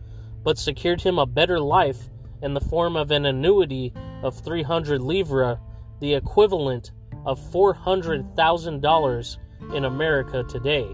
but 0.45 0.57
secured 0.57 1.03
him 1.03 1.19
a 1.19 1.27
better 1.27 1.59
life 1.61 1.99
in 2.41 2.55
the 2.55 2.61
form 2.61 2.97
of 2.97 3.11
an 3.11 3.27
annuity 3.27 3.93
of 4.23 4.39
300 4.39 5.03
livres, 5.03 5.59
the 6.01 6.15
equivalent 6.15 6.93
of 7.27 7.41
$400,000 7.51 9.37
in 9.75 9.85
America 9.85 10.45
today, 10.49 10.87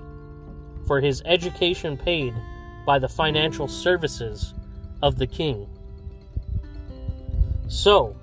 for 0.87 1.01
his 1.01 1.23
education 1.27 1.99
paid 1.99 2.35
by 2.87 2.99
the 2.99 3.09
financial 3.09 3.69
services 3.69 4.55
of 5.03 5.19
the 5.19 5.27
king. 5.27 5.69
So, 7.69 8.17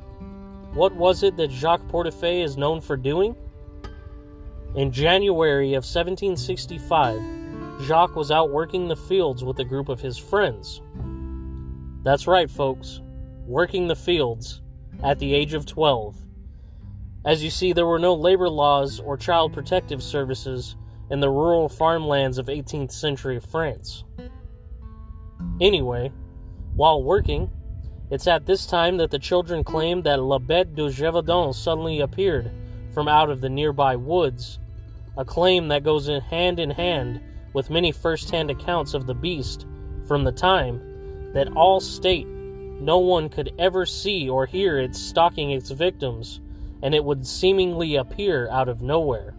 what 0.73 0.95
was 0.95 1.21
it 1.21 1.37
that 1.37 1.51
Jacques 1.51 1.87
Portefaix 1.87 2.43
is 2.43 2.57
known 2.57 2.81
for 2.81 2.97
doing? 2.97 3.35
In 4.75 4.91
January 4.91 5.73
of 5.73 5.83
1765, 5.83 7.40
Jacques 7.81 8.15
was 8.15 8.31
out 8.31 8.51
working 8.51 8.87
the 8.87 8.95
fields 8.95 9.43
with 9.43 9.59
a 9.59 9.65
group 9.65 9.89
of 9.89 10.01
his 10.01 10.17
friends. 10.17 10.81
That's 12.03 12.27
right, 12.27 12.49
folks, 12.49 13.01
working 13.45 13.87
the 13.87 13.95
fields 13.95 14.61
at 15.03 15.19
the 15.19 15.33
age 15.33 15.53
of 15.53 15.65
12. 15.65 16.17
As 17.25 17.43
you 17.43 17.49
see, 17.49 17.73
there 17.73 17.85
were 17.85 17.99
no 17.99 18.13
labor 18.13 18.49
laws 18.49 18.99
or 18.99 19.17
child 19.17 19.53
protective 19.53 20.01
services 20.01 20.75
in 21.09 21.19
the 21.19 21.29
rural 21.29 21.69
farmlands 21.69 22.37
of 22.37 22.47
18th 22.47 22.91
century 22.91 23.39
France. 23.39 24.03
Anyway, 25.59 26.11
while 26.75 27.03
working, 27.03 27.49
it's 28.09 28.27
at 28.27 28.45
this 28.45 28.65
time 28.65 28.97
that 28.97 29.11
the 29.11 29.19
children 29.19 29.63
claim 29.63 30.01
that 30.03 30.21
La 30.21 30.39
Bête 30.39 30.75
du 30.75 30.89
Gévaudan 30.89 31.53
suddenly 31.53 31.99
appeared 31.99 32.51
from 32.93 33.07
out 33.07 33.29
of 33.29 33.41
the 33.41 33.49
nearby 33.49 33.95
woods, 33.95 34.59
a 35.17 35.23
claim 35.23 35.67
that 35.67 35.83
goes 35.83 36.07
in 36.07 36.21
hand 36.21 36.59
in 36.59 36.69
hand 36.69 37.21
with 37.53 37.69
many 37.69 37.91
first 37.91 38.29
hand 38.31 38.49
accounts 38.49 38.93
of 38.93 39.07
the 39.07 39.13
beast 39.13 39.65
from 40.07 40.23
the 40.23 40.31
time 40.31 41.31
that 41.33 41.51
all 41.55 41.79
state 41.79 42.27
no 42.27 42.97
one 42.97 43.29
could 43.29 43.53
ever 43.59 43.85
see 43.85 44.27
or 44.27 44.45
hear 44.45 44.79
it 44.79 44.95
stalking 44.95 45.51
its 45.51 45.69
victims, 45.69 46.41
and 46.81 46.95
it 46.95 47.03
would 47.03 47.27
seemingly 47.27 47.95
appear 47.95 48.49
out 48.49 48.67
of 48.67 48.81
nowhere. 48.81 49.35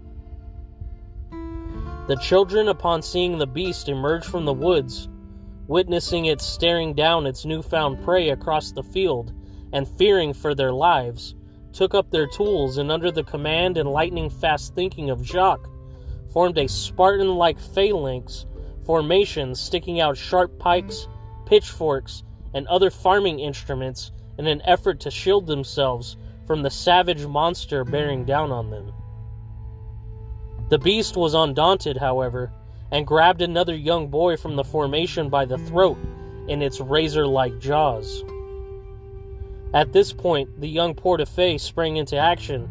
The 2.09 2.16
children, 2.21 2.69
upon 2.69 3.02
seeing 3.02 3.38
the 3.38 3.47
beast 3.47 3.88
emerge 3.88 4.25
from 4.25 4.45
the 4.45 4.52
woods, 4.52 5.09
witnessing 5.66 6.26
it 6.26 6.40
staring 6.40 6.95
down 6.95 7.26
its 7.26 7.45
newfound 7.45 8.02
prey 8.04 8.31
across 8.31 8.73
the 8.73 8.83
field, 8.83 9.33
and 9.73 9.88
fearing 9.88 10.33
for 10.33 10.54
their 10.54 10.73
lives, 10.73 11.35
took 11.73 11.95
up 11.95 12.11
their 12.11 12.26
tools 12.26 12.78
and, 12.78 12.92
under 12.92 13.11
the 13.11 13.25
command 13.25 13.76
and 13.76 13.88
lightning 13.88 14.31
fast 14.31 14.75
thinking 14.75 15.11
of 15.11 15.25
Jacques, 15.25 15.69
formed 16.33 16.59
a 16.59 16.69
Spartan 16.69 17.35
like 17.35 17.59
phalanx 17.59 18.47
formation 18.85 19.55
sticking 19.55 20.01
out 20.01 20.17
sharp 20.17 20.59
pikes, 20.59 21.07
pitchforks, 21.47 22.23
and 22.55 22.67
other 22.67 22.91
farming 22.91 23.39
instruments 23.39 24.11
in 24.39 24.47
an 24.47 24.62
effort 24.65 25.01
to 25.01 25.11
shield 25.11 25.47
themselves 25.47 26.17
from 26.47 26.62
the 26.62 26.71
savage 26.71 27.25
monster 27.27 27.85
bearing 27.85 28.25
down 28.25 28.51
on 28.51 28.71
them. 28.71 28.93
The 30.69 30.79
beast 30.79 31.17
was 31.17 31.35
undaunted, 31.35 31.97
however, 31.97 32.53
and 32.91 33.07
grabbed 33.07 33.43
another 33.43 33.75
young 33.75 34.09
boy 34.09 34.37
from 34.37 34.57
the 34.57 34.65
formation 34.65 35.29
by 35.29 35.45
the 35.45 35.59
throat 35.59 35.99
in 36.49 36.62
its 36.62 36.81
razor 36.81 37.27
like 37.27 37.59
jaws. 37.61 38.25
At 39.75 39.93
this 39.93 40.12
point, 40.12 40.61
the 40.61 40.69
young 40.69 40.95
Portefaix 40.95 41.61
sprang 41.61 41.97
into 41.97 42.17
action, 42.17 42.69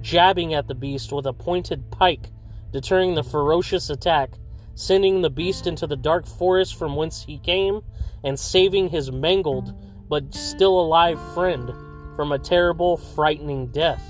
jabbing 0.00 0.54
at 0.54 0.66
the 0.66 0.74
beast 0.74 1.12
with 1.12 1.26
a 1.26 1.32
pointed 1.32 1.90
pike, 1.90 2.32
deterring 2.72 3.14
the 3.14 3.22
ferocious 3.22 3.90
attack, 3.90 4.30
sending 4.74 5.20
the 5.20 5.30
beast 5.30 5.66
into 5.66 5.86
the 5.86 5.96
dark 5.96 6.26
forest 6.26 6.76
from 6.76 6.96
whence 6.96 7.22
he 7.22 7.38
came, 7.38 7.82
and 8.24 8.38
saving 8.38 8.88
his 8.88 9.10
mangled 9.10 9.74
but 10.08 10.34
still 10.34 10.80
alive 10.80 11.20
friend 11.34 11.72
from 12.16 12.32
a 12.32 12.38
terrible, 12.38 12.96
frightening 12.96 13.68
death. 13.68 14.02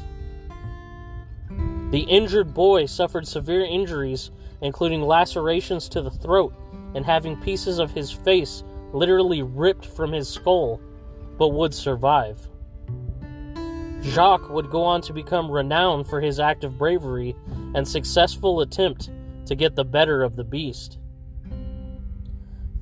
The 1.91 2.07
injured 2.09 2.55
boy 2.55 2.87
suffered 2.87 3.27
severe 3.27 3.65
injuries, 3.65 4.31
including 4.63 5.03
lacerations 5.03 5.89
to 5.91 6.03
the 6.03 6.11
throat 6.11 6.55
and 6.95 7.05
having 7.05 7.41
pieces 7.41 7.79
of 7.79 7.93
his 7.93 8.11
face 8.11 8.65
literally 8.93 9.43
ripped 9.43 9.87
from 9.87 10.13
his 10.13 10.29
skull, 10.29 10.81
but 11.39 11.49
would 11.49 11.75
survive. 11.75 12.49
Jacques 14.03 14.49
would 14.49 14.71
go 14.71 14.83
on 14.83 15.03
to 15.03 15.13
become 15.13 15.51
renowned 15.51 16.07
for 16.07 16.21
his 16.21 16.41
act 16.41 16.65
of 16.65 16.79
bravery 16.79 17.37
and 17.75 17.87
successful 17.87 18.61
attempt 18.61 19.11
to 19.47 19.55
get 19.55 19.77
the 19.77 19.85
better 19.85 20.23
of 20.23 20.37
the 20.37 20.45
beast. 20.45 20.99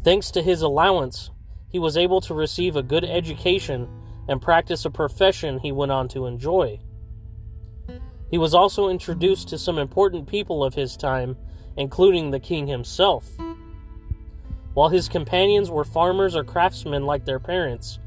Thanks 0.03 0.31
to 0.33 0.43
his 0.43 0.63
allowance, 0.63 1.31
he 1.69 1.79
was 1.79 1.97
able 1.97 2.21
to 2.23 2.35
receive 2.35 2.77
a 2.77 2.83
good 2.83 3.05
education 3.05 3.89
and 4.29 4.41
practice 4.41 4.85
a 4.85 4.91
profession 4.91 5.59
he 5.59 5.73
went 5.73 5.93
on 5.93 6.09
to 6.09 6.27
enjoy. 6.27 6.81
He 8.31 8.39
was 8.39 8.55
also 8.55 8.89
introduced 8.89 9.49
to 9.49 9.59
some 9.59 9.79
important 9.79 10.29
people 10.29 10.63
of 10.63 10.75
his 10.75 10.97
time, 10.97 11.37
including 11.77 12.31
the 12.31 12.41
king 12.41 12.67
himself. 12.67 13.27
While 14.75 14.91
his 14.91 15.09
companions 15.09 15.71
were 15.71 15.85
farmers 15.85 16.37
or 16.37 16.45
craftsmen 16.45 17.05
like 17.05 17.25
their 17.25 17.41
parents, 17.41 17.99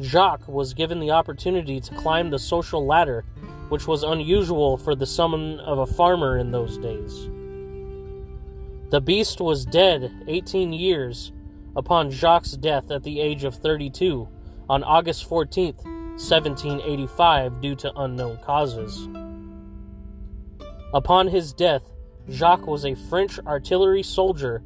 Jacques 0.00 0.48
was 0.48 0.74
given 0.74 1.00
the 1.00 1.10
opportunity 1.10 1.80
to 1.80 1.94
climb 1.94 2.30
the 2.30 2.38
social 2.38 2.86
ladder, 2.86 3.24
which 3.68 3.86
was 3.86 4.02
unusual 4.02 4.76
for 4.76 4.94
the 4.94 5.06
son 5.06 5.60
of 5.60 5.78
a 5.78 5.86
farmer 5.86 6.38
in 6.38 6.50
those 6.50 6.78
days. 6.78 7.28
The 8.90 9.00
beast 9.00 9.40
was 9.40 9.64
dead 9.64 10.12
18 10.28 10.72
years 10.72 11.32
upon 11.74 12.10
Jacques' 12.10 12.60
death 12.60 12.90
at 12.90 13.02
the 13.02 13.20
age 13.20 13.44
of 13.44 13.54
32 13.54 14.28
on 14.68 14.84
August 14.84 15.28
14, 15.28 15.74
1785, 15.74 17.60
due 17.60 17.74
to 17.76 17.92
unknown 17.96 18.38
causes. 18.38 19.08
Upon 20.92 21.28
his 21.28 21.52
death, 21.52 21.82
Jacques 22.30 22.66
was 22.66 22.84
a 22.84 22.94
French 22.94 23.38
artillery 23.46 24.02
soldier 24.02 24.62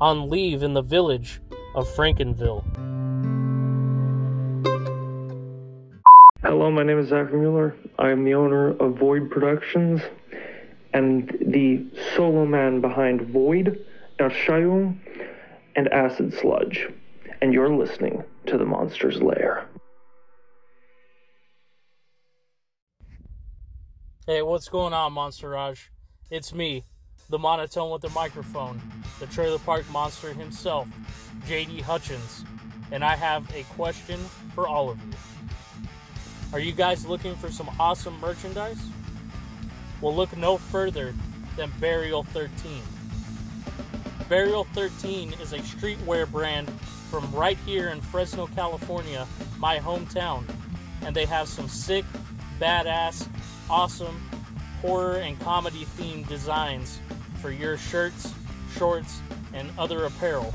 on 0.00 0.30
leave 0.30 0.62
in 0.62 0.74
the 0.74 0.82
village 0.82 1.40
of 1.74 1.88
Franconville. 1.88 2.64
Hello, 6.46 6.70
my 6.70 6.82
name 6.82 6.98
is 6.98 7.08
Zachary 7.08 7.40
Mueller. 7.40 7.74
I 7.98 8.10
am 8.10 8.22
the 8.22 8.34
owner 8.34 8.76
of 8.76 8.98
Void 8.98 9.30
Productions 9.30 10.02
and 10.92 11.34
the 11.40 11.86
solo 12.14 12.44
man 12.44 12.82
behind 12.82 13.22
Void, 13.22 13.82
Erscheinung, 14.18 14.98
and 15.74 15.88
Acid 15.88 16.34
Sludge. 16.34 16.86
And 17.40 17.54
you're 17.54 17.74
listening 17.74 18.24
to 18.44 18.58
The 18.58 18.66
Monster's 18.66 19.22
Lair. 19.22 19.66
Hey, 24.26 24.42
what's 24.42 24.68
going 24.68 24.92
on, 24.92 25.14
Monster 25.14 25.48
Raj? 25.48 25.90
It's 26.30 26.52
me, 26.52 26.84
the 27.30 27.38
monotone 27.38 27.90
with 27.90 28.02
the 28.02 28.10
microphone, 28.10 28.82
the 29.18 29.26
trailer 29.28 29.58
park 29.60 29.90
monster 29.90 30.34
himself, 30.34 30.88
JD 31.46 31.80
Hutchins, 31.80 32.44
and 32.92 33.02
I 33.02 33.16
have 33.16 33.50
a 33.54 33.62
question 33.74 34.20
for 34.54 34.68
all 34.68 34.90
of 34.90 34.98
you. 35.06 35.14
Are 36.54 36.60
you 36.60 36.70
guys 36.70 37.04
looking 37.04 37.34
for 37.34 37.50
some 37.50 37.68
awesome 37.80 38.16
merchandise? 38.20 38.78
Well, 40.00 40.14
look 40.14 40.36
no 40.36 40.56
further 40.56 41.12
than 41.56 41.72
Burial 41.80 42.22
13. 42.22 42.80
Burial 44.28 44.62
13 44.72 45.32
is 45.42 45.52
a 45.52 45.58
streetwear 45.58 46.30
brand 46.30 46.70
from 47.10 47.28
right 47.32 47.58
here 47.66 47.88
in 47.88 48.00
Fresno, 48.00 48.46
California, 48.46 49.26
my 49.58 49.80
hometown, 49.80 50.44
and 51.02 51.16
they 51.16 51.24
have 51.24 51.48
some 51.48 51.66
sick, 51.66 52.04
badass, 52.60 53.26
awesome 53.68 54.22
horror 54.80 55.16
and 55.16 55.36
comedy 55.40 55.84
themed 55.98 56.28
designs 56.28 57.00
for 57.42 57.50
your 57.50 57.76
shirts, 57.76 58.32
shorts, 58.76 59.20
and 59.54 59.68
other 59.76 60.04
apparel. 60.04 60.54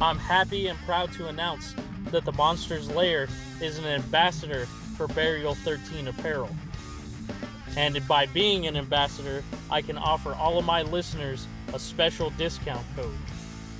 I'm 0.00 0.16
happy 0.16 0.68
and 0.68 0.78
proud 0.86 1.12
to 1.12 1.28
announce 1.28 1.74
that 2.12 2.24
the 2.24 2.32
Monsters 2.32 2.88
Lair 2.90 3.28
is 3.60 3.78
an 3.78 3.86
ambassador 3.86 4.66
for 4.96 5.08
Burial 5.08 5.54
13 5.54 6.08
apparel. 6.08 6.48
And 7.76 8.06
by 8.06 8.26
being 8.26 8.66
an 8.66 8.76
ambassador, 8.76 9.42
I 9.70 9.80
can 9.82 9.98
offer 9.98 10.34
all 10.34 10.58
of 10.58 10.64
my 10.64 10.82
listeners 10.82 11.46
a 11.72 11.78
special 11.78 12.30
discount 12.30 12.84
code. 12.94 13.16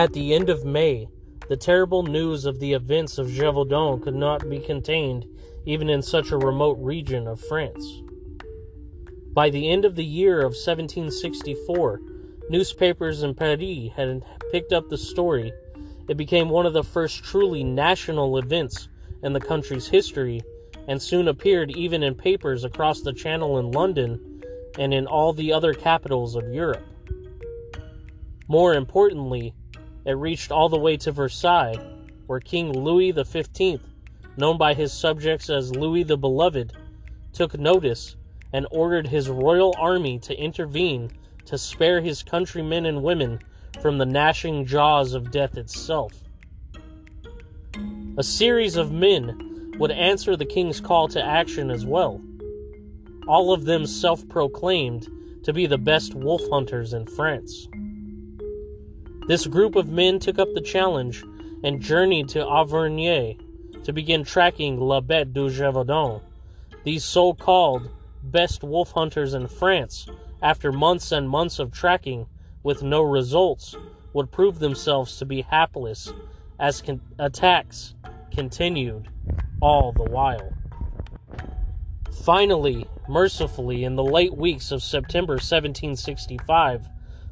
At 0.00 0.14
the 0.14 0.32
end 0.32 0.48
of 0.48 0.64
May, 0.64 1.08
the 1.50 1.58
terrible 1.58 2.02
news 2.02 2.46
of 2.46 2.58
the 2.58 2.72
events 2.72 3.18
of 3.18 3.26
Gévaudan 3.26 4.02
could 4.02 4.14
not 4.14 4.48
be 4.48 4.58
contained 4.58 5.26
even 5.66 5.90
in 5.90 6.00
such 6.00 6.30
a 6.30 6.38
remote 6.38 6.78
region 6.80 7.26
of 7.26 7.38
France. 7.38 7.84
By 9.34 9.50
the 9.50 9.68
end 9.68 9.84
of 9.84 9.96
the 9.96 10.04
year 10.04 10.38
of 10.38 10.54
1764, 10.54 12.00
newspapers 12.48 13.22
in 13.22 13.34
Paris 13.34 13.92
had 13.94 14.24
picked 14.50 14.72
up 14.72 14.88
the 14.88 14.96
story. 14.96 15.52
It 16.08 16.16
became 16.16 16.48
one 16.48 16.64
of 16.64 16.72
the 16.72 16.82
first 16.82 17.22
truly 17.22 17.62
national 17.62 18.38
events 18.38 18.88
in 19.22 19.34
the 19.34 19.38
country's 19.38 19.88
history 19.88 20.40
and 20.88 21.02
soon 21.02 21.28
appeared 21.28 21.72
even 21.72 22.02
in 22.02 22.14
papers 22.14 22.64
across 22.64 23.02
the 23.02 23.12
Channel 23.12 23.58
in 23.58 23.70
London 23.70 24.42
and 24.78 24.94
in 24.94 25.06
all 25.06 25.34
the 25.34 25.52
other 25.52 25.74
capitals 25.74 26.36
of 26.36 26.48
Europe. 26.48 26.86
More 28.48 28.72
importantly, 28.72 29.52
it 30.04 30.12
reached 30.12 30.50
all 30.50 30.68
the 30.68 30.78
way 30.78 30.96
to 30.98 31.12
Versailles, 31.12 31.78
where 32.26 32.40
King 32.40 32.72
Louis 32.72 33.12
XV, 33.12 33.80
known 34.36 34.56
by 34.56 34.74
his 34.74 34.92
subjects 34.92 35.50
as 35.50 35.74
Louis 35.74 36.02
the 36.02 36.16
Beloved, 36.16 36.72
took 37.32 37.58
notice 37.58 38.16
and 38.52 38.66
ordered 38.70 39.06
his 39.06 39.28
royal 39.28 39.74
army 39.78 40.18
to 40.20 40.36
intervene 40.36 41.10
to 41.46 41.58
spare 41.58 42.00
his 42.00 42.22
countrymen 42.22 42.86
and 42.86 43.02
women 43.02 43.40
from 43.80 43.98
the 43.98 44.06
gnashing 44.06 44.66
jaws 44.66 45.14
of 45.14 45.30
death 45.30 45.56
itself. 45.56 46.12
A 48.16 48.22
series 48.22 48.76
of 48.76 48.92
men 48.92 49.74
would 49.78 49.90
answer 49.90 50.36
the 50.36 50.44
king's 50.44 50.80
call 50.80 51.08
to 51.08 51.24
action 51.24 51.70
as 51.70 51.86
well, 51.86 52.20
all 53.26 53.52
of 53.52 53.64
them 53.64 53.86
self 53.86 54.26
proclaimed 54.28 55.08
to 55.44 55.52
be 55.52 55.66
the 55.66 55.78
best 55.78 56.14
wolf 56.14 56.42
hunters 56.50 56.92
in 56.92 57.06
France. 57.06 57.68
This 59.30 59.46
group 59.46 59.76
of 59.76 59.88
men 59.88 60.18
took 60.18 60.40
up 60.40 60.52
the 60.54 60.60
challenge 60.60 61.22
and 61.62 61.80
journeyed 61.80 62.30
to 62.30 62.44
Auvergne 62.44 63.36
to 63.84 63.92
begin 63.92 64.24
tracking 64.24 64.80
La 64.80 65.00
Bête 65.00 65.32
du 65.32 65.48
Gévaudan, 65.48 66.20
these 66.82 67.04
so 67.04 67.32
called 67.32 67.90
best 68.24 68.64
wolf 68.64 68.90
hunters 68.90 69.32
in 69.32 69.46
France, 69.46 70.08
after 70.42 70.72
months 70.72 71.12
and 71.12 71.30
months 71.30 71.60
of 71.60 71.70
tracking 71.70 72.26
with 72.64 72.82
no 72.82 73.02
results, 73.02 73.76
would 74.12 74.32
prove 74.32 74.58
themselves 74.58 75.16
to 75.18 75.24
be 75.24 75.42
hapless 75.42 76.12
as 76.58 76.82
con- 76.82 77.00
attacks 77.16 77.94
continued 78.32 79.06
all 79.60 79.92
the 79.92 80.10
while. 80.10 80.52
Finally, 82.24 82.84
mercifully, 83.08 83.84
in 83.84 83.94
the 83.94 84.02
late 84.02 84.36
weeks 84.36 84.72
of 84.72 84.82
September 84.82 85.34
1765, 85.34 86.88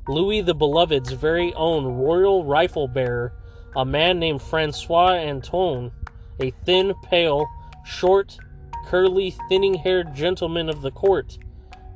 Louis 0.08 0.40
the 0.40 0.54
Beloved's 0.54 1.12
very 1.12 1.52
own 1.52 1.84
royal 1.84 2.42
rifle 2.42 2.88
bearer, 2.88 3.34
a 3.76 3.84
man 3.84 4.18
named 4.18 4.40
Francois 4.40 5.18
Antoine, 5.18 5.92
a 6.40 6.50
thin, 6.64 6.94
pale, 7.04 7.46
short, 7.84 8.38
curly, 8.86 9.34
thinning 9.50 9.74
haired 9.74 10.14
gentleman 10.14 10.70
of 10.70 10.80
the 10.80 10.90
court, 10.90 11.36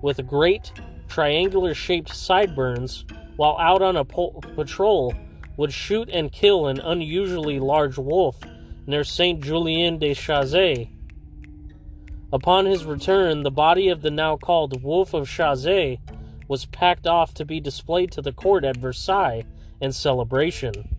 with 0.02 0.26
great, 0.26 0.72
triangular 1.08 1.72
shaped 1.72 2.14
sideburns, 2.14 3.06
while 3.36 3.56
out 3.58 3.80
on 3.80 3.96
a 3.96 4.04
po- 4.04 4.38
patrol, 4.56 5.14
would 5.56 5.72
shoot 5.72 6.10
and 6.10 6.32
kill 6.32 6.66
an 6.66 6.80
unusually 6.80 7.58
large 7.58 7.96
wolf 7.96 8.36
near 8.86 9.04
Saint 9.04 9.42
Julien 9.42 9.98
de 9.98 10.14
Chazé. 10.14 10.90
Upon 12.30 12.66
his 12.66 12.84
return, 12.84 13.42
the 13.42 13.50
body 13.50 13.88
of 13.88 14.02
the 14.02 14.10
now 14.10 14.36
called 14.36 14.82
Wolf 14.82 15.14
of 15.14 15.28
Chazé 15.28 15.98
was 16.48 16.66
packed 16.66 17.06
off 17.06 17.34
to 17.34 17.44
be 17.44 17.60
displayed 17.60 18.10
to 18.12 18.22
the 18.22 18.32
court 18.32 18.64
at 18.64 18.76
Versailles 18.76 19.44
in 19.80 19.92
celebration. 19.92 20.96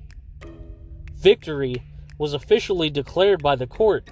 Victory 1.13 1.83
was 2.17 2.33
officially 2.33 2.89
declared 2.89 3.41
by 3.41 3.55
the 3.55 3.67
court, 3.67 4.09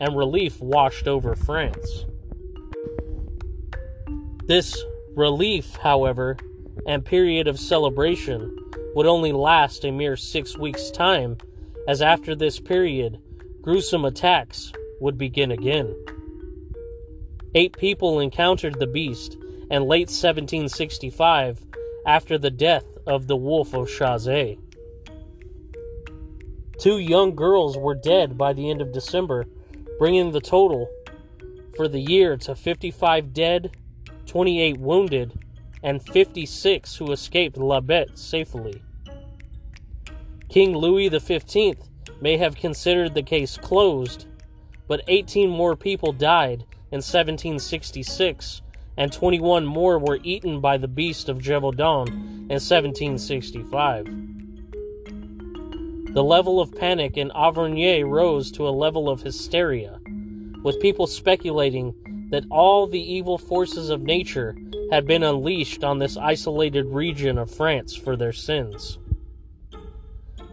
and 0.00 0.16
relief 0.16 0.60
washed 0.60 1.06
over 1.06 1.34
France. 1.34 2.04
This 4.46 4.76
relief, 5.14 5.76
however, 5.76 6.36
and 6.86 7.04
period 7.04 7.48
of 7.48 7.58
celebration 7.58 8.56
would 8.94 9.06
only 9.06 9.32
last 9.32 9.84
a 9.84 9.90
mere 9.90 10.16
six 10.16 10.56
weeks' 10.56 10.90
time, 10.90 11.36
as 11.88 12.00
after 12.00 12.34
this 12.34 12.60
period, 12.60 13.20
gruesome 13.60 14.04
attacks 14.04 14.72
would 15.00 15.18
begin 15.18 15.50
again. 15.50 15.94
Eight 17.54 17.76
people 17.76 18.20
encountered 18.20 18.78
the 18.78 18.86
beast 18.86 19.36
and 19.70 19.84
late 19.84 20.08
1765 20.08 21.62
after 22.06 22.38
the 22.38 22.50
death 22.50 22.84
of 23.06 23.26
the 23.26 23.36
Wolf 23.36 23.74
of 23.74 23.88
Chazé. 23.88 24.58
Two 26.78 26.98
young 26.98 27.34
girls 27.34 27.76
were 27.76 27.94
dead 27.94 28.36
by 28.36 28.52
the 28.52 28.70
end 28.70 28.80
of 28.80 28.92
December, 28.92 29.46
bringing 29.98 30.30
the 30.30 30.40
total 30.40 30.88
for 31.74 31.88
the 31.88 32.00
year 32.00 32.36
to 32.36 32.54
55 32.54 33.32
dead, 33.32 33.76
28 34.26 34.78
wounded, 34.78 35.38
and 35.82 36.02
56 36.02 36.96
who 36.96 37.12
escaped 37.12 37.56
La 37.56 37.80
Bête 37.80 38.16
safely. 38.16 38.82
King 40.48 40.76
Louis 40.76 41.08
XV 41.08 41.76
may 42.20 42.36
have 42.36 42.56
considered 42.56 43.14
the 43.14 43.22
case 43.22 43.56
closed, 43.56 44.26
but 44.86 45.02
18 45.08 45.50
more 45.50 45.76
people 45.76 46.12
died 46.12 46.64
in 46.92 46.98
1766 46.98 48.62
and 48.96 49.12
21 49.12 49.66
more 49.66 49.98
were 49.98 50.18
eaten 50.22 50.60
by 50.60 50.76
the 50.76 50.88
beast 50.88 51.28
of 51.28 51.38
Gévaudan 51.38 52.08
in 52.08 52.60
1765. 52.60 54.06
The 56.14 56.24
level 56.24 56.60
of 56.60 56.74
panic 56.74 57.16
in 57.18 57.30
Auvergne 57.32 58.02
rose 58.02 58.50
to 58.52 58.66
a 58.66 58.70
level 58.70 59.10
of 59.10 59.20
hysteria, 59.20 60.00
with 60.62 60.80
people 60.80 61.06
speculating 61.06 61.94
that 62.30 62.46
all 62.50 62.86
the 62.86 63.12
evil 63.12 63.36
forces 63.36 63.90
of 63.90 64.00
nature 64.02 64.56
had 64.90 65.06
been 65.06 65.22
unleashed 65.22 65.84
on 65.84 65.98
this 65.98 66.16
isolated 66.16 66.86
region 66.86 67.36
of 67.38 67.50
France 67.50 67.94
for 67.94 68.16
their 68.16 68.32
sins. 68.32 68.98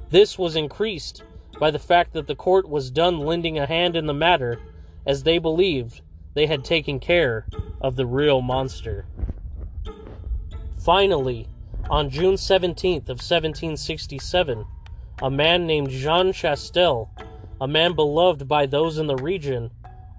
This 0.10 0.38
was 0.38 0.56
increased 0.56 1.24
by 1.60 1.72
the 1.72 1.80
fact 1.80 2.14
that 2.14 2.28
the 2.28 2.36
court 2.36 2.68
was 2.68 2.92
done 2.92 3.20
lending 3.20 3.58
a 3.58 3.66
hand 3.66 3.96
in 3.96 4.06
the 4.06 4.14
matter, 4.14 4.60
as 5.06 5.24
they 5.24 5.38
believed 5.38 6.02
they 6.34 6.48
had 6.48 6.64
taken 6.64 7.00
care 7.00 7.46
of 7.82 7.96
the 7.96 8.06
real 8.06 8.42
monster. 8.42 9.06
Finally, 10.80 11.48
on 11.90 12.10
June 12.10 12.36
17th 12.36 13.10
of 13.10 13.20
1767, 13.20 14.66
a 15.22 15.30
man 15.30 15.68
named 15.68 15.90
Jean 15.90 16.34
Chastel, 16.34 17.10
a 17.62 17.68
man 17.68 17.94
beloved 17.94 18.48
by 18.48 18.66
those 18.66 18.98
in 18.98 19.08
the 19.08 19.16
region, 19.18 19.70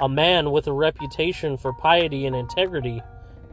a 0.01 0.09
man 0.09 0.51
with 0.51 0.67
a 0.67 0.73
reputation 0.73 1.57
for 1.57 1.73
piety 1.73 2.27
and 2.27 2.37
integrity, 2.37 3.03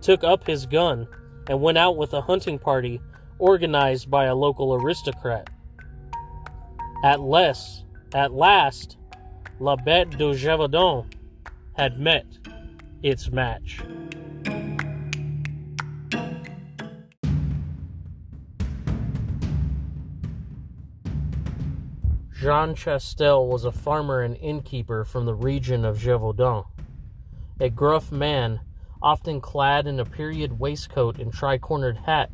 took 0.01 0.23
up 0.23 0.45
his 0.45 0.65
gun 0.65 1.07
and 1.47 1.61
went 1.61 1.77
out 1.77 1.97
with 1.97 2.13
a 2.13 2.21
hunting 2.21 2.59
party 2.59 3.01
organized 3.39 4.09
by 4.09 4.25
a 4.25 4.35
local 4.35 4.73
aristocrat. 4.73 5.49
At 7.03 7.19
last, 7.19 7.85
at 8.13 8.33
last, 8.33 8.97
La 9.59 9.75
Bête 9.75 10.17
du 10.17 10.33
Gévaudan 10.33 11.05
had 11.73 11.99
met 11.99 12.25
its 13.01 13.31
match. 13.31 13.81
Jean 22.41 22.73
Chastel 22.73 23.47
was 23.47 23.65
a 23.65 23.71
farmer 23.71 24.23
and 24.23 24.35
innkeeper 24.37 25.03
from 25.03 25.25
the 25.25 25.35
region 25.35 25.85
of 25.85 25.99
Gévaudan. 25.99 26.65
A 27.59 27.69
gruff 27.69 28.11
man, 28.11 28.61
often 28.99 29.39
clad 29.39 29.85
in 29.85 29.99
a 29.99 30.05
period 30.05 30.59
waistcoat 30.59 31.19
and 31.19 31.31
tri-cornered 31.31 31.97
hat, 31.97 32.31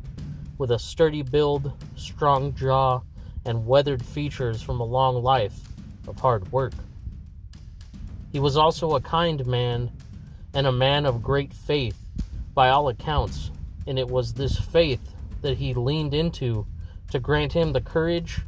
with 0.56 0.70
a 0.70 0.78
sturdy 0.78 1.22
build, 1.22 1.74
strong 1.94 2.54
jaw, 2.54 3.00
and 3.44 3.66
weathered 3.66 4.02
features 4.02 4.62
from 4.62 4.80
a 4.80 4.84
long 4.84 5.22
life 5.22 5.60
of 6.06 6.18
hard 6.18 6.50
work. 6.52 6.72
He 8.32 8.40
was 8.40 8.56
also 8.56 8.94
a 8.94 9.00
kind 9.00 9.46
man 9.46 9.90
and 10.52 10.66
a 10.66 10.72
man 10.72 11.06
of 11.06 11.22
great 11.22 11.52
faith 11.52 11.98
by 12.54 12.68
all 12.68 12.88
accounts, 12.88 13.50
and 13.86 13.98
it 13.98 14.08
was 14.08 14.34
this 14.34 14.58
faith 14.58 15.14
that 15.42 15.58
he 15.58 15.74
leaned 15.74 16.14
into 16.14 16.66
to 17.10 17.18
grant 17.18 17.52
him 17.52 17.72
the 17.72 17.80
courage, 17.80 18.40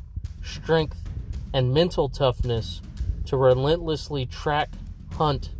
strength, 0.42 1.08
and 1.52 1.72
mental 1.72 2.08
toughness 2.08 2.82
to 3.26 3.36
relentlessly 3.36 4.26
track, 4.26 4.70
hunt, 5.12 5.50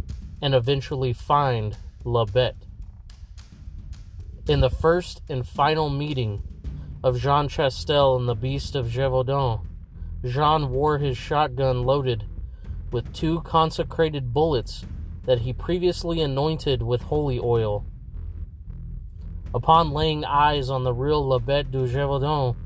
and 0.43 0.55
eventually 0.55 1.13
find 1.13 1.77
La 2.05 2.25
Bête. 2.25 2.55
In 4.49 4.61
the 4.61 4.71
first 4.71 5.23
and 5.29 5.47
final 5.47 5.89
meeting 5.89 6.43
of 7.03 7.21
Jean 7.21 7.49
Chastel 7.49 8.17
and 8.17 8.29
the 8.29 8.35
Beast 8.35 8.75
of 8.75 8.89
Gévaudan, 8.89 9.65
Jean 10.25 10.71
wore 10.71 10.99
his 10.99 11.17
shotgun 11.17 11.85
loaded 11.85 12.25
with 12.91 13.13
two 13.13 13.41
consecrated 13.43 14.33
bullets 14.33 14.85
that 15.25 15.41
he 15.41 15.53
previously 15.53 16.21
anointed 16.21 16.83
with 16.83 17.03
holy 17.03 17.39
oil. 17.39 17.85
Upon 19.53 19.93
laying 19.93 20.25
eyes 20.25 20.71
on 20.71 20.85
the 20.85 20.95
real 20.95 21.27
La 21.27 21.39
Bête 21.39 21.71
du 21.71 21.87
Gévaudan, 21.87 22.57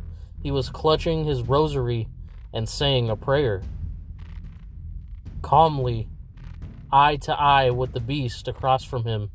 he 0.43 0.51
was 0.51 0.71
clutching 0.71 1.25
his 1.25 1.43
rosary 1.43 2.09
and 2.53 2.69
saying 2.69 3.09
a 3.11 3.17
prayer. 3.17 3.63
Calmly, 5.43 6.09
eye 6.93 7.17
to 7.17 7.35
eye 7.39 7.71
with 7.71 7.93
the 7.93 8.01
beast 8.01 8.47
across 8.47 8.85
from 8.85 9.05
him, 9.05 9.31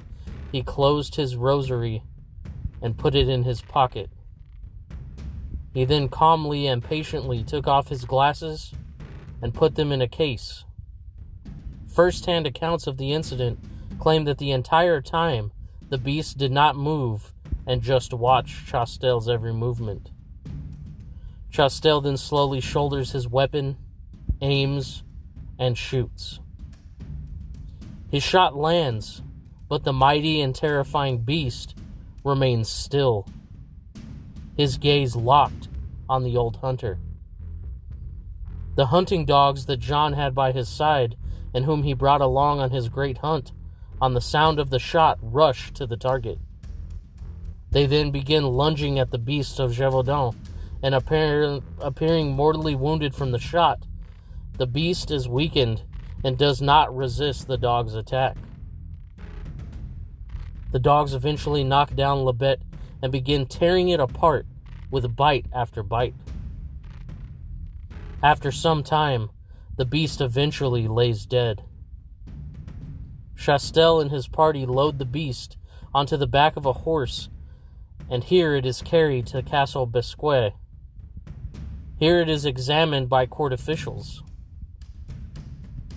he 0.52 0.62
closed 0.62 1.15
his 1.15 1.36
rosary 1.36 2.04
and 2.82 2.97
put 2.97 3.15
it 3.15 3.28
in 3.28 3.43
his 3.43 3.62
pocket. 3.62 4.10
He 5.73 5.86
then 5.86 6.10
calmly 6.10 6.67
and 6.67 6.84
patiently 6.84 7.43
took 7.43 7.67
off 7.67 7.89
his 7.89 8.06
glasses 8.06 8.73
and 9.41 9.54
put 9.54 9.75
them 9.75 9.91
in 9.91 10.02
a 10.02 10.08
case. 10.08 10.65
First 11.93 12.25
hand 12.28 12.45
accounts 12.45 12.88
of 12.88 12.97
the 12.97 13.13
incident 13.13 13.60
claim 13.99 14.25
that 14.25 14.38
the 14.38 14.52
entire 14.52 15.02
time 15.02 15.52
the 15.89 15.97
beast 15.97 16.38
did 16.38 16.52
not 16.52 16.75
move 16.75 17.34
and 17.65 17.82
just 17.82 18.13
watched 18.13 18.67
Chastel's 18.67 19.28
every 19.28 19.54
movement. 19.54 20.12
Chastel 21.52 22.02
then 22.02 22.15
slowly 22.15 22.62
shoulders 22.62 23.12
his 23.12 23.28
weapon, 23.28 23.75
aims, 24.41 25.04
and 25.58 25.78
shoots. 25.78 26.39
His 28.12 28.23
shot 28.23 28.56
lands, 28.56 29.23
but 29.67 29.84
the 29.84 29.93
mighty 29.93 30.41
and 30.41 30.56
terrifying 30.56 31.19
beast 31.19 31.75
remains 32.23 32.69
still, 32.69 33.28
his 34.56 34.78
gaze 34.78 35.15
locked 35.15 35.67
on 36.08 36.23
the 36.23 36.38
old 36.38 36.58
hunter. 36.58 36.99
The 38.75 38.88
hunting 38.88 39.25
dogs 39.25 39.65
that 39.65 39.78
John 39.78 40.13
had 40.13 40.34
by 40.36 40.52
his 40.52 40.69
side 40.69 41.15
and 41.53 41.65
whom 41.65 41.83
he 41.83 41.93
brought 41.93 42.21
along 42.21 42.59
on 42.59 42.71
his 42.71 42.89
great 42.89 43.19
hunt, 43.19 43.51
on 44.01 44.13
the 44.13 44.21
sound 44.21 44.59
of 44.59 44.69
the 44.69 44.79
shot, 44.79 45.17
rush 45.21 45.71
to 45.73 45.85
the 45.85 45.97
target. 45.97 46.39
They 47.71 47.85
then 47.85 48.12
begin 48.12 48.43
lunging 48.43 48.99
at 48.99 49.12
the 49.12 49.17
beast 49.17 49.59
of 49.59 49.71
Gévaudan, 49.71 50.35
and 50.81 50.95
appear, 50.95 51.59
appearing 51.79 52.31
mortally 52.31 52.75
wounded 52.75 53.13
from 53.13 53.31
the 53.31 53.39
shot, 53.39 53.85
the 54.57 54.67
beast 54.67 55.12
is 55.12 55.27
weakened 55.27 55.83
and 56.23 56.38
does 56.38 56.62
not 56.62 56.95
resist 56.95 57.47
the 57.47 57.57
dog's 57.57 57.95
attack. 57.95 58.35
The 60.71 60.79
dogs 60.79 61.13
eventually 61.13 61.63
knock 61.63 61.95
down 61.95 62.25
La 62.25 62.33
Bête 62.33 62.62
and 63.01 63.12
begin 63.12 63.45
tearing 63.45 63.89
it 63.89 63.99
apart 63.99 64.45
with 64.91 65.15
bite 65.15 65.45
after 65.53 65.81
bite. 65.81 66.13
After 68.21 68.51
some 68.51 68.83
time, 68.83 69.29
the 69.79 69.85
beast 69.85 70.19
eventually 70.19 70.89
lays 70.89 71.25
dead. 71.25 71.63
Chastel 73.37 74.01
and 74.01 74.11
his 74.11 74.27
party 74.27 74.65
load 74.65 74.99
the 74.99 75.05
beast 75.05 75.55
onto 75.93 76.17
the 76.17 76.27
back 76.27 76.57
of 76.57 76.65
a 76.65 76.73
horse, 76.73 77.29
and 78.09 78.25
here 78.25 78.55
it 78.55 78.65
is 78.65 78.81
carried 78.81 79.25
to 79.25 79.41
Castle 79.41 79.85
Besquet. 79.85 80.51
Here 81.97 82.19
it 82.19 82.27
is 82.27 82.45
examined 82.45 83.07
by 83.07 83.25
court 83.25 83.53
officials. 83.53 84.21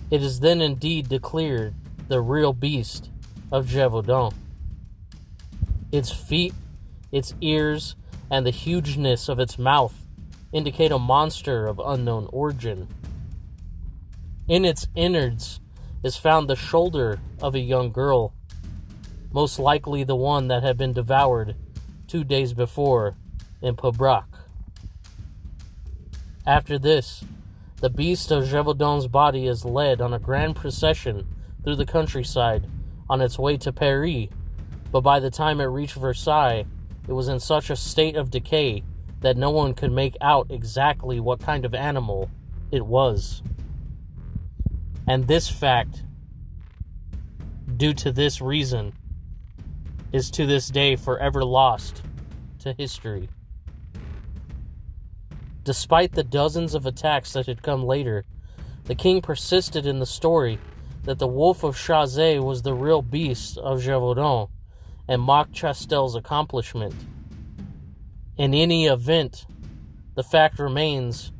It 0.09 0.21
is 0.23 0.39
then 0.39 0.61
indeed 0.61 1.09
declared 1.09 1.75
the 2.07 2.21
real 2.21 2.53
beast 2.53 3.09
of 3.51 3.65
Gévaudan. 3.65 4.33
Its 5.91 6.09
feet, 6.09 6.53
its 7.11 7.35
ears, 7.41 7.97
and 8.31 8.45
the 8.45 8.51
hugeness 8.51 9.27
of 9.27 9.39
its 9.39 9.59
mouth 9.59 10.05
indicate 10.53 10.93
a 10.93 10.97
monster 10.97 11.67
of 11.67 11.81
unknown 11.83 12.29
origin. 12.31 12.87
In 14.47 14.65
its 14.65 14.87
innards 14.93 15.61
is 16.03 16.17
found 16.17 16.49
the 16.49 16.57
shoulder 16.57 17.19
of 17.41 17.55
a 17.55 17.59
young 17.59 17.93
girl, 17.93 18.33
most 19.31 19.57
likely 19.57 20.03
the 20.03 20.17
one 20.17 20.49
that 20.49 20.63
had 20.63 20.77
been 20.77 20.91
devoured 20.91 21.55
two 22.07 22.25
days 22.25 22.53
before 22.53 23.15
in 23.61 23.77
Pibroch. 23.77 24.27
After 26.45 26.77
this, 26.77 27.23
the 27.77 27.89
beast 27.89 28.31
of 28.31 28.43
Gévaudan's 28.43 29.07
body 29.07 29.47
is 29.47 29.63
led 29.63 30.01
on 30.01 30.13
a 30.13 30.19
grand 30.19 30.57
procession 30.57 31.25
through 31.63 31.77
the 31.77 31.85
countryside 31.85 32.67
on 33.09 33.21
its 33.21 33.39
way 33.39 33.55
to 33.55 33.71
Paris, 33.71 34.27
but 34.91 35.01
by 35.01 35.21
the 35.21 35.31
time 35.31 35.61
it 35.61 35.65
reached 35.65 35.95
Versailles, 35.95 36.65
it 37.07 37.13
was 37.13 37.29
in 37.29 37.39
such 37.39 37.69
a 37.69 37.77
state 37.77 38.17
of 38.17 38.29
decay 38.29 38.83
that 39.21 39.37
no 39.37 39.51
one 39.51 39.73
could 39.73 39.93
make 39.93 40.17
out 40.19 40.47
exactly 40.49 41.21
what 41.21 41.39
kind 41.39 41.63
of 41.63 41.73
animal 41.73 42.29
it 42.71 42.85
was. 42.85 43.41
And 45.07 45.27
this 45.27 45.49
fact, 45.49 46.03
due 47.75 47.93
to 47.95 48.11
this 48.11 48.41
reason, 48.41 48.93
is 50.11 50.31
to 50.31 50.45
this 50.45 50.67
day 50.69 50.95
forever 50.95 51.43
lost 51.43 52.01
to 52.59 52.73
history. 52.73 53.27
Despite 55.63 56.13
the 56.13 56.23
dozens 56.23 56.75
of 56.75 56.85
attacks 56.85 57.33
that 57.33 57.47
had 57.47 57.63
come 57.63 57.83
later, 57.83 58.25
the 58.85 58.95
king 58.95 59.21
persisted 59.21 59.85
in 59.85 59.99
the 59.99 60.05
story 60.05 60.59
that 61.03 61.19
the 61.19 61.27
Wolf 61.27 61.63
of 61.63 61.75
Chazé 61.75 62.41
was 62.41 62.61
the 62.61 62.73
real 62.73 63.01
beast 63.01 63.57
of 63.57 63.79
Gévaudan 63.79 64.49
and 65.07 65.21
mocked 65.21 65.53
Chastel's 65.53 66.15
accomplishment. 66.15 66.95
In 68.37 68.53
any 68.53 68.87
event, 68.87 69.45
the 70.15 70.23
fact 70.23 70.59
remains 70.59 71.31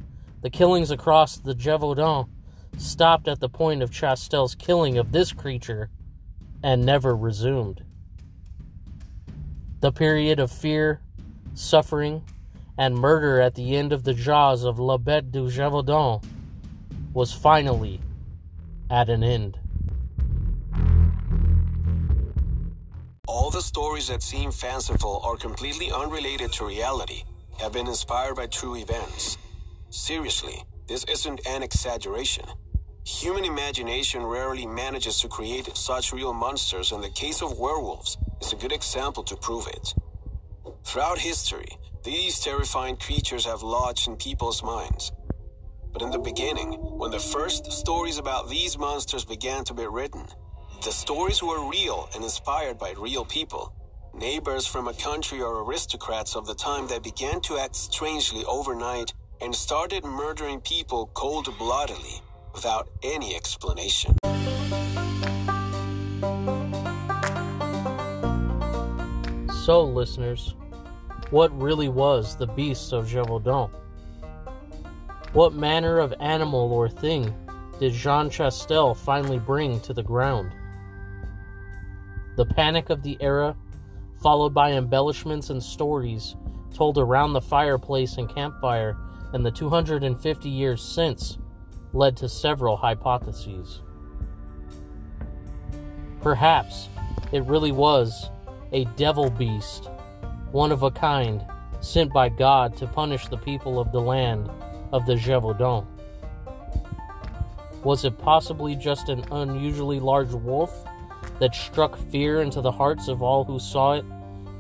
the 0.42 0.50
killings 0.50 0.92
across 0.92 1.38
the 1.38 1.56
Gévaudan 1.56 2.28
stopped 2.78 3.28
at 3.28 3.40
the 3.40 3.50
point 3.50 3.82
of 3.82 3.92
Chastel's 3.92 4.56
killing 4.56 4.98
of 4.98 5.12
this 5.12 5.32
creature 5.32 5.90
and 6.64 6.86
never 6.86 7.16
resumed. 7.16 7.84
The 9.82 9.92
period 9.92 10.40
of 10.40 10.52
fear, 10.52 11.02
suffering, 11.54 12.24
and 12.78 12.96
murder 12.96 13.40
at 13.42 13.56
the 13.56 13.76
end 13.76 13.94
of 13.94 14.04
the 14.04 14.14
jaws 14.14 14.64
of 14.64 14.80
La 14.80 14.98
Bête 14.98 15.32
du 15.32 15.50
Gévaudan 15.50 16.24
was 17.14 17.32
finally 17.34 18.00
at 18.90 19.10
an 19.10 19.24
end. 19.24 19.60
All 23.28 23.50
the 23.50 23.62
stories 23.62 24.08
that 24.08 24.24
seem 24.24 24.52
fanciful 24.52 25.22
or 25.24 25.38
completely 25.38 25.92
unrelated 25.92 26.52
to 26.54 26.66
reality 26.66 27.24
have 27.60 27.74
been 27.74 27.88
inspired 27.88 28.36
by 28.36 28.48
true 28.48 28.76
events. 28.76 29.38
Seriously, 29.90 30.64
this 30.88 31.04
isn't 31.06 31.46
an 31.48 31.64
exaggeration. 31.64 32.46
Human 33.06 33.46
imagination 33.46 34.24
rarely 34.24 34.66
manages 34.66 35.20
to 35.20 35.28
create 35.28 35.76
such 35.76 36.14
real 36.14 36.34
monsters, 36.34 36.92
and 36.92 37.04
the 37.04 37.10
case 37.10 37.42
of 37.42 37.60
werewolves 37.60 38.18
is 38.42 38.54
a 38.54 38.56
good 38.56 38.72
example 38.72 39.24
to 39.24 39.36
prove 39.36 39.68
it. 39.68 39.94
Throughout 40.86 41.20
history, 41.20 41.78
these 42.04 42.40
terrifying 42.40 42.98
creatures 42.98 43.46
have 43.46 43.64
lodged 43.64 44.08
in 44.08 44.18
people's 44.18 44.64
minds. 44.64 45.12
But 45.92 46.02
in 46.02 46.12
the 46.12 46.20
beginning, 46.20 46.72
when 46.74 47.12
the 47.12 47.20
first 47.20 47.72
stories 47.72 48.18
about 48.18 48.50
these 48.50 48.78
monsters 48.78 49.24
began 49.26 49.64
to 49.66 49.74
be 49.74 49.86
written, 49.86 50.26
the 50.84 50.92
stories 50.92 51.42
were 51.42 51.70
real 51.70 52.10
and 52.14 52.24
inspired 52.24 52.78
by 52.78 52.94
real 52.98 53.24
people. 53.24 53.74
Neighbors 54.14 54.68
from 54.68 54.88
a 54.88 54.94
country 54.94 55.42
or 55.42 55.64
aristocrats 55.64 56.36
of 56.36 56.46
the 56.46 56.56
time 56.56 56.88
that 56.88 57.04
began 57.04 57.42
to 57.42 57.58
act 57.58 57.76
strangely 57.76 58.44
overnight 58.46 59.14
and 59.42 59.56
started 59.56 60.04
murdering 60.04 60.62
people 60.62 61.10
cold 61.14 61.48
bloodedly 61.58 62.22
without 62.54 62.90
any 63.02 63.36
explanation. 63.36 64.16
So, 69.66 69.84
listeners, 69.84 70.56
what 71.30 71.58
really 71.58 71.90
was 71.90 72.36
the 72.36 72.48
beast 72.48 72.92
of 72.92 73.06
Gévaudan? 73.06 73.70
What 75.34 75.54
manner 75.54 76.00
of 76.00 76.14
animal 76.20 76.72
or 76.72 76.90
thing 76.90 77.34
did 77.80 77.94
Jean 77.94 78.30
Chastel 78.30 78.94
finally 78.94 79.40
bring 79.40 79.80
to 79.82 79.94
the 79.94 80.04
ground? 80.04 80.52
The 82.36 82.46
panic 82.46 82.90
of 82.90 83.04
the 83.04 83.18
era, 83.20 83.56
followed 84.22 84.54
by 84.54 84.74
embellishments 84.74 85.50
and 85.50 85.62
stories 85.62 86.36
told 86.74 86.98
around 86.98 87.34
the 87.34 87.42
fireplace 87.42 88.18
and 88.18 88.28
campfire 88.28 88.98
in 89.34 89.44
the 89.44 89.52
250 89.52 90.50
years 90.50 90.82
since, 90.82 91.38
led 91.94 92.16
to 92.18 92.30
several 92.30 92.78
hypotheses. 92.78 93.82
Perhaps 96.22 96.90
it 97.32 97.44
really 97.46 97.72
was 97.72 98.30
a 98.72 98.86
devil 98.96 99.30
beast, 99.30 99.90
one 100.52 100.72
of 100.72 100.84
a 100.84 100.92
kind, 100.92 101.46
sent 101.82 102.14
by 102.14 102.30
God 102.30 102.78
to 102.78 102.88
punish 102.88 103.28
the 103.28 103.38
people 103.38 103.80
of 103.80 103.92
the 103.92 104.00
land 104.00 104.50
of 104.92 105.06
the 105.06 105.16
Gévaudan. 105.16 105.86
Was 107.84 108.06
it 108.06 108.18
possibly 108.18 108.76
just 108.76 109.10
an 109.10 109.26
unusually 109.32 110.00
large 110.00 110.32
wolf 110.32 110.86
that 111.40 111.54
struck 111.54 111.98
fear 112.10 112.42
into 112.42 112.62
the 112.62 112.72
hearts 112.72 113.08
of 113.10 113.22
all 113.22 113.44
who 113.44 113.60
saw 113.60 113.94
it 113.94 114.06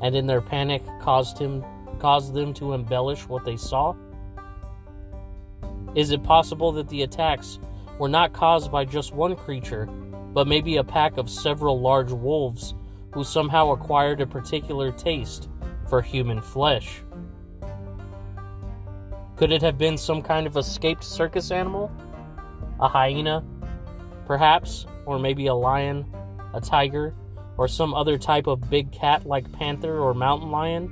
and 0.02 0.16
in 0.16 0.28
their 0.28 0.42
panic 0.42 0.84
caused 1.00 1.38
him 1.38 1.64
caused 2.00 2.34
them 2.34 2.54
to 2.54 2.74
embellish 2.74 3.30
what 3.30 3.46
they 3.46 3.56
saw? 3.56 3.96
Is 5.96 6.12
it 6.12 6.24
possible 6.24 6.72
that 6.74 6.90
the 6.90 7.04
attacks 7.04 7.60
were 8.00 8.10
not 8.10 8.34
caused 8.34 8.72
by 8.72 8.86
just 8.86 9.14
one 9.14 9.36
creature, 9.36 9.86
but 9.86 10.48
maybe 10.48 10.78
a 10.78 10.84
pack 10.84 11.18
of 11.18 11.30
several 11.30 11.80
large 11.80 12.12
wolves 12.12 12.74
who 13.12 13.24
somehow 13.24 13.72
acquired 13.72 14.20
a 14.20 14.26
particular 14.26 14.92
taste 14.92 15.50
for 15.88 16.02
human 16.02 16.42
flesh? 16.42 17.04
Could 19.36 19.52
it 19.52 19.62
have 19.62 19.78
been 19.78 19.98
some 19.98 20.24
kind 20.24 20.48
of 20.48 20.58
escaped 20.58 21.04
circus 21.04 21.52
animal? 21.52 21.92
A 22.80 22.88
hyena, 22.88 23.44
perhaps, 24.26 24.88
or 25.06 25.20
maybe 25.20 25.48
a 25.48 25.54
lion, 25.54 26.06
a 26.56 26.62
tiger, 26.62 27.14
or 27.58 27.68
some 27.68 27.94
other 27.94 28.18
type 28.18 28.48
of 28.48 28.68
big 28.70 28.92
cat 28.92 29.28
like 29.28 29.52
panther 29.52 30.00
or 30.00 30.16
mountain 30.16 30.50
lion? 30.50 30.90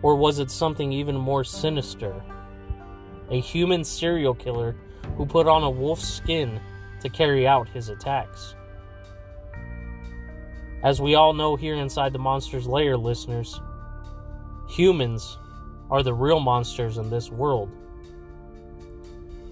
Or 0.00 0.16
was 0.16 0.38
it 0.38 0.50
something 0.50 0.90
even 0.92 1.16
more 1.16 1.44
sinister? 1.44 2.22
A 3.30 3.40
human 3.40 3.84
serial 3.84 4.34
killer 4.34 4.76
who 5.16 5.26
put 5.26 5.46
on 5.46 5.62
a 5.62 5.70
wolf's 5.70 6.08
skin 6.08 6.60
to 7.00 7.08
carry 7.08 7.46
out 7.46 7.68
his 7.68 7.88
attacks. 7.88 8.54
As 10.82 11.00
we 11.00 11.14
all 11.14 11.32
know 11.32 11.56
here 11.56 11.76
inside 11.76 12.12
the 12.12 12.18
Monster's 12.18 12.66
Lair, 12.66 12.96
listeners, 12.96 13.60
humans 14.68 15.38
are 15.90 16.02
the 16.02 16.12
real 16.12 16.40
monsters 16.40 16.98
in 16.98 17.08
this 17.08 17.30
world. 17.30 17.70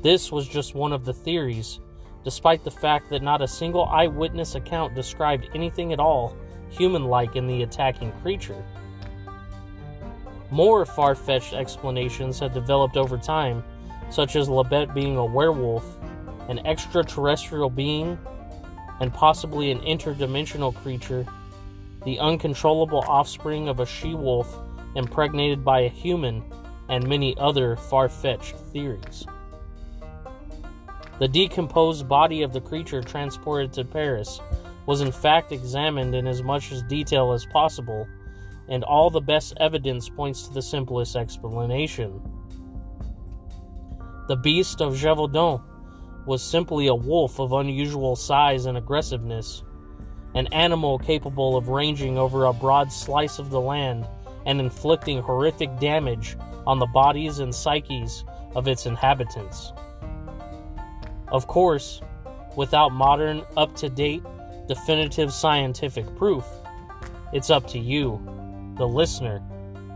This 0.02 0.32
was 0.32 0.48
just 0.48 0.74
one 0.74 0.92
of 0.92 1.04
the 1.04 1.14
theories, 1.14 1.80
despite 2.24 2.64
the 2.64 2.70
fact 2.70 3.08
that 3.10 3.22
not 3.22 3.40
a 3.40 3.48
single 3.48 3.86
eyewitness 3.86 4.54
account 4.56 4.94
described 4.94 5.48
anything 5.54 5.92
at 5.92 6.00
all 6.00 6.36
human 6.68 7.04
like 7.04 7.36
in 7.36 7.46
the 7.46 7.62
attacking 7.62 8.12
creature. 8.20 8.64
More 10.52 10.84
far 10.84 11.14
fetched 11.14 11.54
explanations 11.54 12.38
have 12.40 12.52
developed 12.52 12.98
over 12.98 13.16
time, 13.16 13.64
such 14.10 14.36
as 14.36 14.50
La 14.50 14.62
Bête 14.62 14.92
being 14.92 15.16
a 15.16 15.24
werewolf, 15.24 15.82
an 16.50 16.58
extraterrestrial 16.66 17.70
being, 17.70 18.18
and 19.00 19.14
possibly 19.14 19.70
an 19.70 19.80
interdimensional 19.80 20.74
creature, 20.74 21.24
the 22.04 22.18
uncontrollable 22.18 23.02
offspring 23.08 23.66
of 23.66 23.80
a 23.80 23.86
she 23.86 24.14
wolf 24.14 24.58
impregnated 24.94 25.64
by 25.64 25.80
a 25.80 25.88
human, 25.88 26.44
and 26.90 27.08
many 27.08 27.34
other 27.38 27.74
far 27.74 28.10
fetched 28.10 28.54
theories. 28.74 29.24
The 31.18 31.28
decomposed 31.28 32.06
body 32.06 32.42
of 32.42 32.52
the 32.52 32.60
creature 32.60 33.00
transported 33.00 33.72
to 33.72 33.86
Paris 33.86 34.38
was 34.84 35.00
in 35.00 35.12
fact 35.12 35.50
examined 35.50 36.14
in 36.14 36.26
as 36.26 36.42
much 36.42 36.74
detail 36.88 37.32
as 37.32 37.46
possible, 37.46 38.06
and 38.72 38.84
all 38.84 39.10
the 39.10 39.20
best 39.20 39.52
evidence 39.60 40.08
points 40.08 40.48
to 40.48 40.54
the 40.54 40.62
simplest 40.62 41.14
explanation. 41.14 42.22
The 44.28 44.36
beast 44.36 44.80
of 44.80 44.94
Gévaudan 44.94 45.62
was 46.24 46.42
simply 46.42 46.86
a 46.86 46.94
wolf 46.94 47.38
of 47.38 47.52
unusual 47.52 48.16
size 48.16 48.64
and 48.64 48.78
aggressiveness, 48.78 49.62
an 50.34 50.46
animal 50.54 50.98
capable 50.98 51.54
of 51.54 51.68
ranging 51.68 52.16
over 52.16 52.46
a 52.46 52.52
broad 52.54 52.90
slice 52.90 53.38
of 53.38 53.50
the 53.50 53.60
land 53.60 54.08
and 54.46 54.58
inflicting 54.58 55.20
horrific 55.20 55.78
damage 55.78 56.38
on 56.66 56.78
the 56.78 56.86
bodies 56.86 57.40
and 57.40 57.54
psyches 57.54 58.24
of 58.56 58.68
its 58.68 58.86
inhabitants. 58.86 59.74
Of 61.28 61.46
course, 61.46 62.00
without 62.56 62.90
modern, 62.90 63.42
up 63.54 63.76
to 63.76 63.90
date, 63.90 64.22
definitive 64.66 65.30
scientific 65.30 66.06
proof, 66.16 66.46
it's 67.34 67.50
up 67.50 67.66
to 67.68 67.78
you, 67.78 68.31
the 68.76 68.86
listener, 68.86 69.42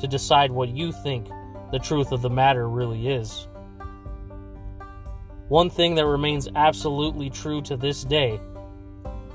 to 0.01 0.07
decide 0.07 0.51
what 0.51 0.69
you 0.69 0.93
think 0.93 1.29
the 1.73 1.79
truth 1.79 2.13
of 2.13 2.23
the 2.23 2.31
matter 2.31 2.69
really 2.69 3.09
is. 3.09 3.49
One 5.49 5.71
thing 5.71 5.95
that 5.95 6.07
remains 6.07 6.49
absolutely 6.55 7.31
true 7.31 7.63
to 7.63 7.77
this 7.77 8.05
day 8.05 8.41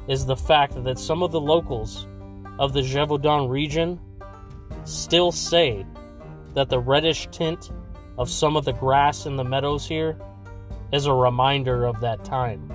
is 0.07 0.25
the 0.25 0.35
fact 0.35 0.83
that 0.83 0.99
some 0.99 1.23
of 1.23 1.31
the 1.31 1.39
locals 1.39 2.07
of 2.59 2.73
the 2.73 2.81
Gévaudan 2.81 3.49
region 3.49 3.99
still 4.83 5.31
say 5.31 5.85
that 6.53 6.69
the 6.69 6.79
reddish 6.79 7.27
tint 7.31 7.71
of 8.17 8.29
some 8.29 8.55
of 8.55 8.65
the 8.65 8.73
grass 8.73 9.25
in 9.25 9.35
the 9.35 9.43
meadows 9.43 9.87
here 9.87 10.17
is 10.91 11.05
a 11.05 11.13
reminder 11.13 11.85
of 11.85 12.01
that 12.01 12.23
time. 12.25 12.69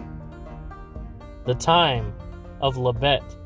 The 1.45 1.55
time 1.55 2.15
of 2.61 2.77
La 2.77 2.93
Bête, 2.93 3.37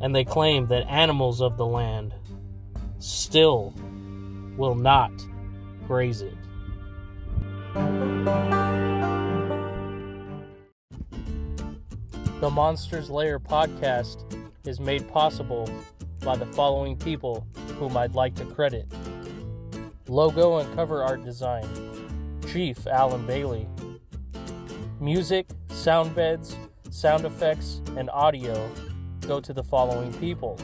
and 0.00 0.14
they 0.14 0.24
claim 0.24 0.66
that 0.66 0.86
animals 0.88 1.40
of 1.40 1.56
the 1.56 1.66
land 1.66 2.14
still 2.98 3.74
will 4.56 4.74
not 4.74 5.12
graze 5.86 6.22
it. 6.22 6.34
The 12.40 12.50
Monsters 12.50 13.10
Lair 13.10 13.38
podcast 13.40 14.24
is 14.66 14.80
made 14.80 15.08
possible 15.08 15.70
by 16.20 16.36
the 16.36 16.46
following 16.46 16.96
people 16.96 17.46
whom 17.78 17.96
I'd 17.96 18.14
like 18.14 18.34
to 18.36 18.44
credit. 18.44 18.86
Logo 20.08 20.58
and 20.58 20.74
cover 20.74 21.02
art 21.02 21.24
design 21.24 21.66
Chief 22.52 22.86
Alan 22.86 23.26
Bailey. 23.26 23.68
Music, 25.00 25.46
sound 25.68 26.14
beds, 26.14 26.56
sound 26.90 27.24
effects, 27.24 27.82
and 27.96 28.08
audio 28.10 28.70
go 29.26 29.40
to 29.40 29.52
the 29.52 29.62
following 29.62 30.12
people. 30.14 30.58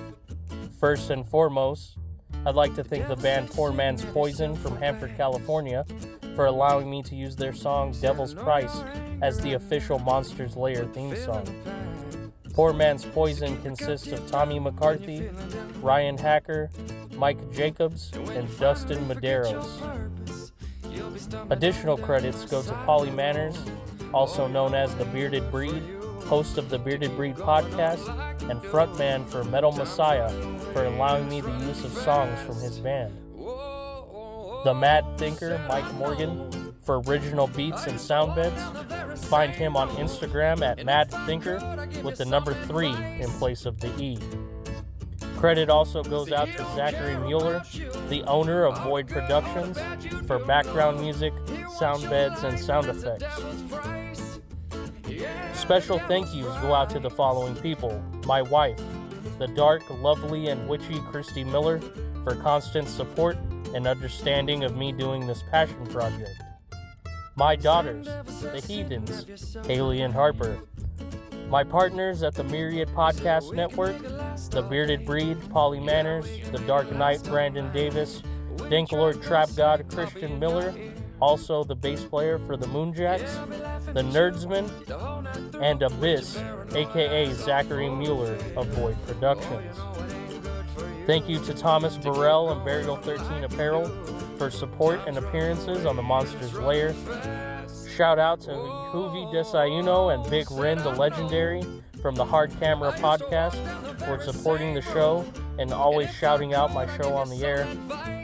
First 0.79 1.11
and 1.11 1.27
foremost, 1.29 1.99
I'd 2.45 2.57
like 2.57 2.75
to 2.75 2.83
thank 2.83 3.07
the 3.07 3.15
band 3.15 3.51
Poor 3.51 3.71
Man's 3.73 4.05
Poison 4.07 4.57
from 4.57 4.77
Hanford, 4.77 5.17
California, 5.17 5.87
for 6.35 6.47
allowing 6.47 6.91
me 6.91 7.01
to 7.05 7.15
use 7.15 7.37
their 7.37 7.53
song 7.53 7.93
Devil's 8.01 8.35
Price 8.35 8.83
as 9.21 9.39
the 9.39 9.53
official 9.53 10.01
Monsters 10.01 10.57
Lair 10.57 10.87
theme 10.87 11.15
song. 11.15 11.47
Poor 12.53 12.73
Man's 12.73 13.05
Poison 13.05 13.61
consists 13.63 14.09
of 14.09 14.27
Tommy 14.29 14.59
McCarthy, 14.59 15.31
Ryan 15.81 16.19
Hacker, 16.19 16.69
Mike 17.17 17.53
Jacobs, 17.53 18.11
and 18.13 18.59
Dustin 18.59 19.07
Medeiros. 19.07 19.81
Additional 21.51 21.97
credits 21.97 22.45
go 22.45 22.61
to 22.61 22.73
Pauly 22.87 23.15
Manners, 23.15 23.57
also 24.13 24.49
known 24.49 24.75
as 24.75 24.93
the 24.97 25.05
Bearded 25.07 25.49
Breed, 25.53 25.83
host 26.27 26.59
of 26.59 26.69
the 26.69 26.79
Bearded 26.79 27.17
Breed 27.17 27.37
podcast, 27.37 28.09
and 28.51 28.61
frontman 28.61 29.27
for 29.29 29.45
Metal 29.45 29.73
Messiah, 29.73 30.31
for 30.73 30.85
allowing 30.85 31.29
me 31.29 31.41
the 31.41 31.51
use 31.59 31.85
of 31.85 31.93
songs 31.93 32.41
from 32.43 32.57
his 32.57 32.79
band. 32.79 33.17
The 34.65 34.75
Mad 34.75 35.05
Thinker, 35.19 35.59
Mike 35.69 35.93
Morgan, 35.95 36.75
for 36.83 37.01
original 37.01 37.47
beats 37.49 37.87
and 37.87 38.01
sound 38.01 38.35
beds. 38.35 39.27
Find 39.27 39.53
him 39.53 39.77
on 39.77 39.89
Instagram 39.97 40.63
at 40.63 40.85
Mad 40.85 41.11
Thinker 41.27 41.59
with 42.03 42.19
the 42.19 42.25
number 42.25 42.55
3 42.67 42.89
in 43.21 43.31
place 43.39 43.67
of 43.67 43.81
the 43.81 43.89
E. 44.01 44.19
Credit 45.37 45.69
also 45.69 46.05
goes 46.05 46.31
out 46.31 46.47
to 46.47 46.65
Zachary 46.77 47.17
Mueller, 47.17 47.63
the 48.09 48.23
owner 48.29 48.65
of 48.65 48.79
Void 48.85 49.09
Productions, 49.09 49.77
for 50.27 50.39
background 50.39 51.01
music, 51.01 51.33
sound 51.79 52.09
beds, 52.09 52.45
and 52.45 52.57
sound 52.59 52.87
effects. 52.87 54.12
Special 55.55 55.99
thank 56.01 56.35
yous 56.35 56.55
go 56.59 56.75
out 56.75 56.91
to 56.91 56.99
the 56.99 57.11
following 57.11 57.55
people 57.57 58.03
my 58.27 58.43
wife, 58.43 58.81
the 59.39 59.49
dark, 59.49 59.83
lovely, 60.01 60.49
and 60.49 60.69
witchy 60.69 60.99
Christy 61.11 61.45
Miller, 61.45 61.81
for 62.25 62.35
constant 62.37 62.89
support 62.89 63.37
and 63.75 63.87
understanding 63.87 64.65
of 64.65 64.77
me 64.77 64.93
doing 64.93 65.27
this 65.27 65.43
passion 65.51 65.87
project. 65.87 66.31
My 67.35 67.57
daughters, 67.57 68.07
the 68.43 68.63
Heathens, 68.67 69.57
Haley 69.67 70.03
and 70.03 70.13
Harper. 70.13 70.59
My 71.49 71.65
partners 71.65 72.23
at 72.23 72.35
the 72.35 72.45
Myriad 72.45 72.89
Podcast 72.91 73.55
Network, 73.55 73.99
the 74.51 74.63
Bearded 74.63 75.05
Breed, 75.05 75.39
Pauly 75.39 75.85
Manners, 75.85 76.27
the 76.51 76.59
Dark 76.61 76.93
Knight, 76.93 77.23
Brandon 77.25 77.71
Davis, 77.73 78.23
Danklord 78.57 79.23
Trap 79.23 79.51
God, 79.57 79.87
Christian 79.89 80.39
Miller, 80.39 80.75
also 81.21 81.63
the 81.65 81.77
bass 81.77 82.05
player 82.05 82.39
for 82.39 82.57
the 82.57 82.67
Moonjacks, 82.67 83.72
the 83.95 84.03
Nerdsman, 84.03 84.71
and 85.61 85.83
Abyss, 85.83 86.39
aka 86.75 87.33
Zachary 87.33 87.89
Mueller 87.89 88.37
of 88.57 88.67
Void 88.69 88.97
Productions. 89.07 89.77
Thank 91.07 91.29
you 91.29 91.39
to 91.45 91.55
Thomas 91.55 91.97
Burrell 91.99 92.53
and 92.53 92.65
Burial 92.65 92.97
13 92.97 93.45
Apparel 93.45 93.89
for 94.39 94.51
support 94.51 95.01
and 95.07 95.19
appearances 95.19 95.85
on 95.85 95.97
the 95.97 96.03
Monsters 96.03 96.55
Lair. 96.55 96.95
Shout 97.97 98.19
out 98.19 98.41
to 98.43 98.51
Huvi 98.51 99.33
Desayuno 99.33 100.15
and 100.15 100.29
Big 100.31 100.51
Ren 100.51 100.79
the 100.79 100.91
Legendary 100.91 101.63
from 102.01 102.15
the 102.15 102.25
Hard 102.25 102.51
Camera 102.59 102.93
Podcast 102.93 103.57
for 104.07 104.23
supporting 104.23 104.75
the 104.75 104.83
show 104.83 105.25
and 105.59 105.73
always 105.73 106.11
shouting 106.15 106.55
out 106.55 106.73
my 106.73 106.87
show 106.97 107.15
on 107.15 107.29
the 107.29 107.45
air. 107.45 108.22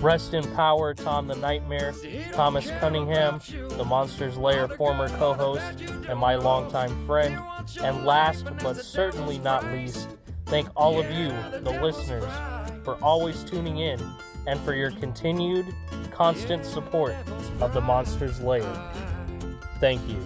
Rest 0.00 0.32
in 0.32 0.50
power, 0.54 0.94
Tom 0.94 1.26
the 1.26 1.36
Nightmare, 1.36 1.92
Thomas 2.32 2.70
Cunningham, 2.80 3.38
the 3.76 3.84
Monsters 3.84 4.38
Lair 4.38 4.66
former 4.66 5.10
co 5.10 5.34
host 5.34 5.82
and 6.08 6.18
my 6.18 6.36
longtime 6.36 7.06
friend. 7.06 7.38
And 7.82 8.06
last 8.06 8.46
but 8.62 8.76
certainly 8.76 9.38
not 9.38 9.62
least, 9.66 10.08
thank 10.46 10.68
all 10.74 10.98
of 10.98 11.10
you, 11.10 11.28
the 11.60 11.78
listeners, 11.82 12.24
for 12.82 12.96
always 13.02 13.44
tuning 13.44 13.78
in 13.78 14.00
and 14.46 14.58
for 14.60 14.74
your 14.74 14.90
continued, 14.90 15.66
constant 16.10 16.64
support 16.64 17.14
of 17.60 17.74
the 17.74 17.80
Monsters 17.82 18.40
Lair. 18.40 18.64
Thank 19.80 20.00
you. 20.08 20.18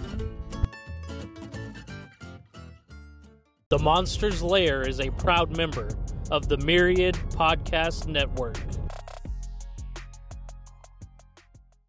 The 3.67 3.79
Monsters 3.79 4.41
Lair 4.41 4.87
is 4.87 5.01
a 5.01 5.09
proud 5.11 5.57
member 5.57 5.89
of 6.31 6.47
the 6.47 6.57
Myriad 6.59 7.15
Podcast 7.31 8.07
Network. 8.07 8.57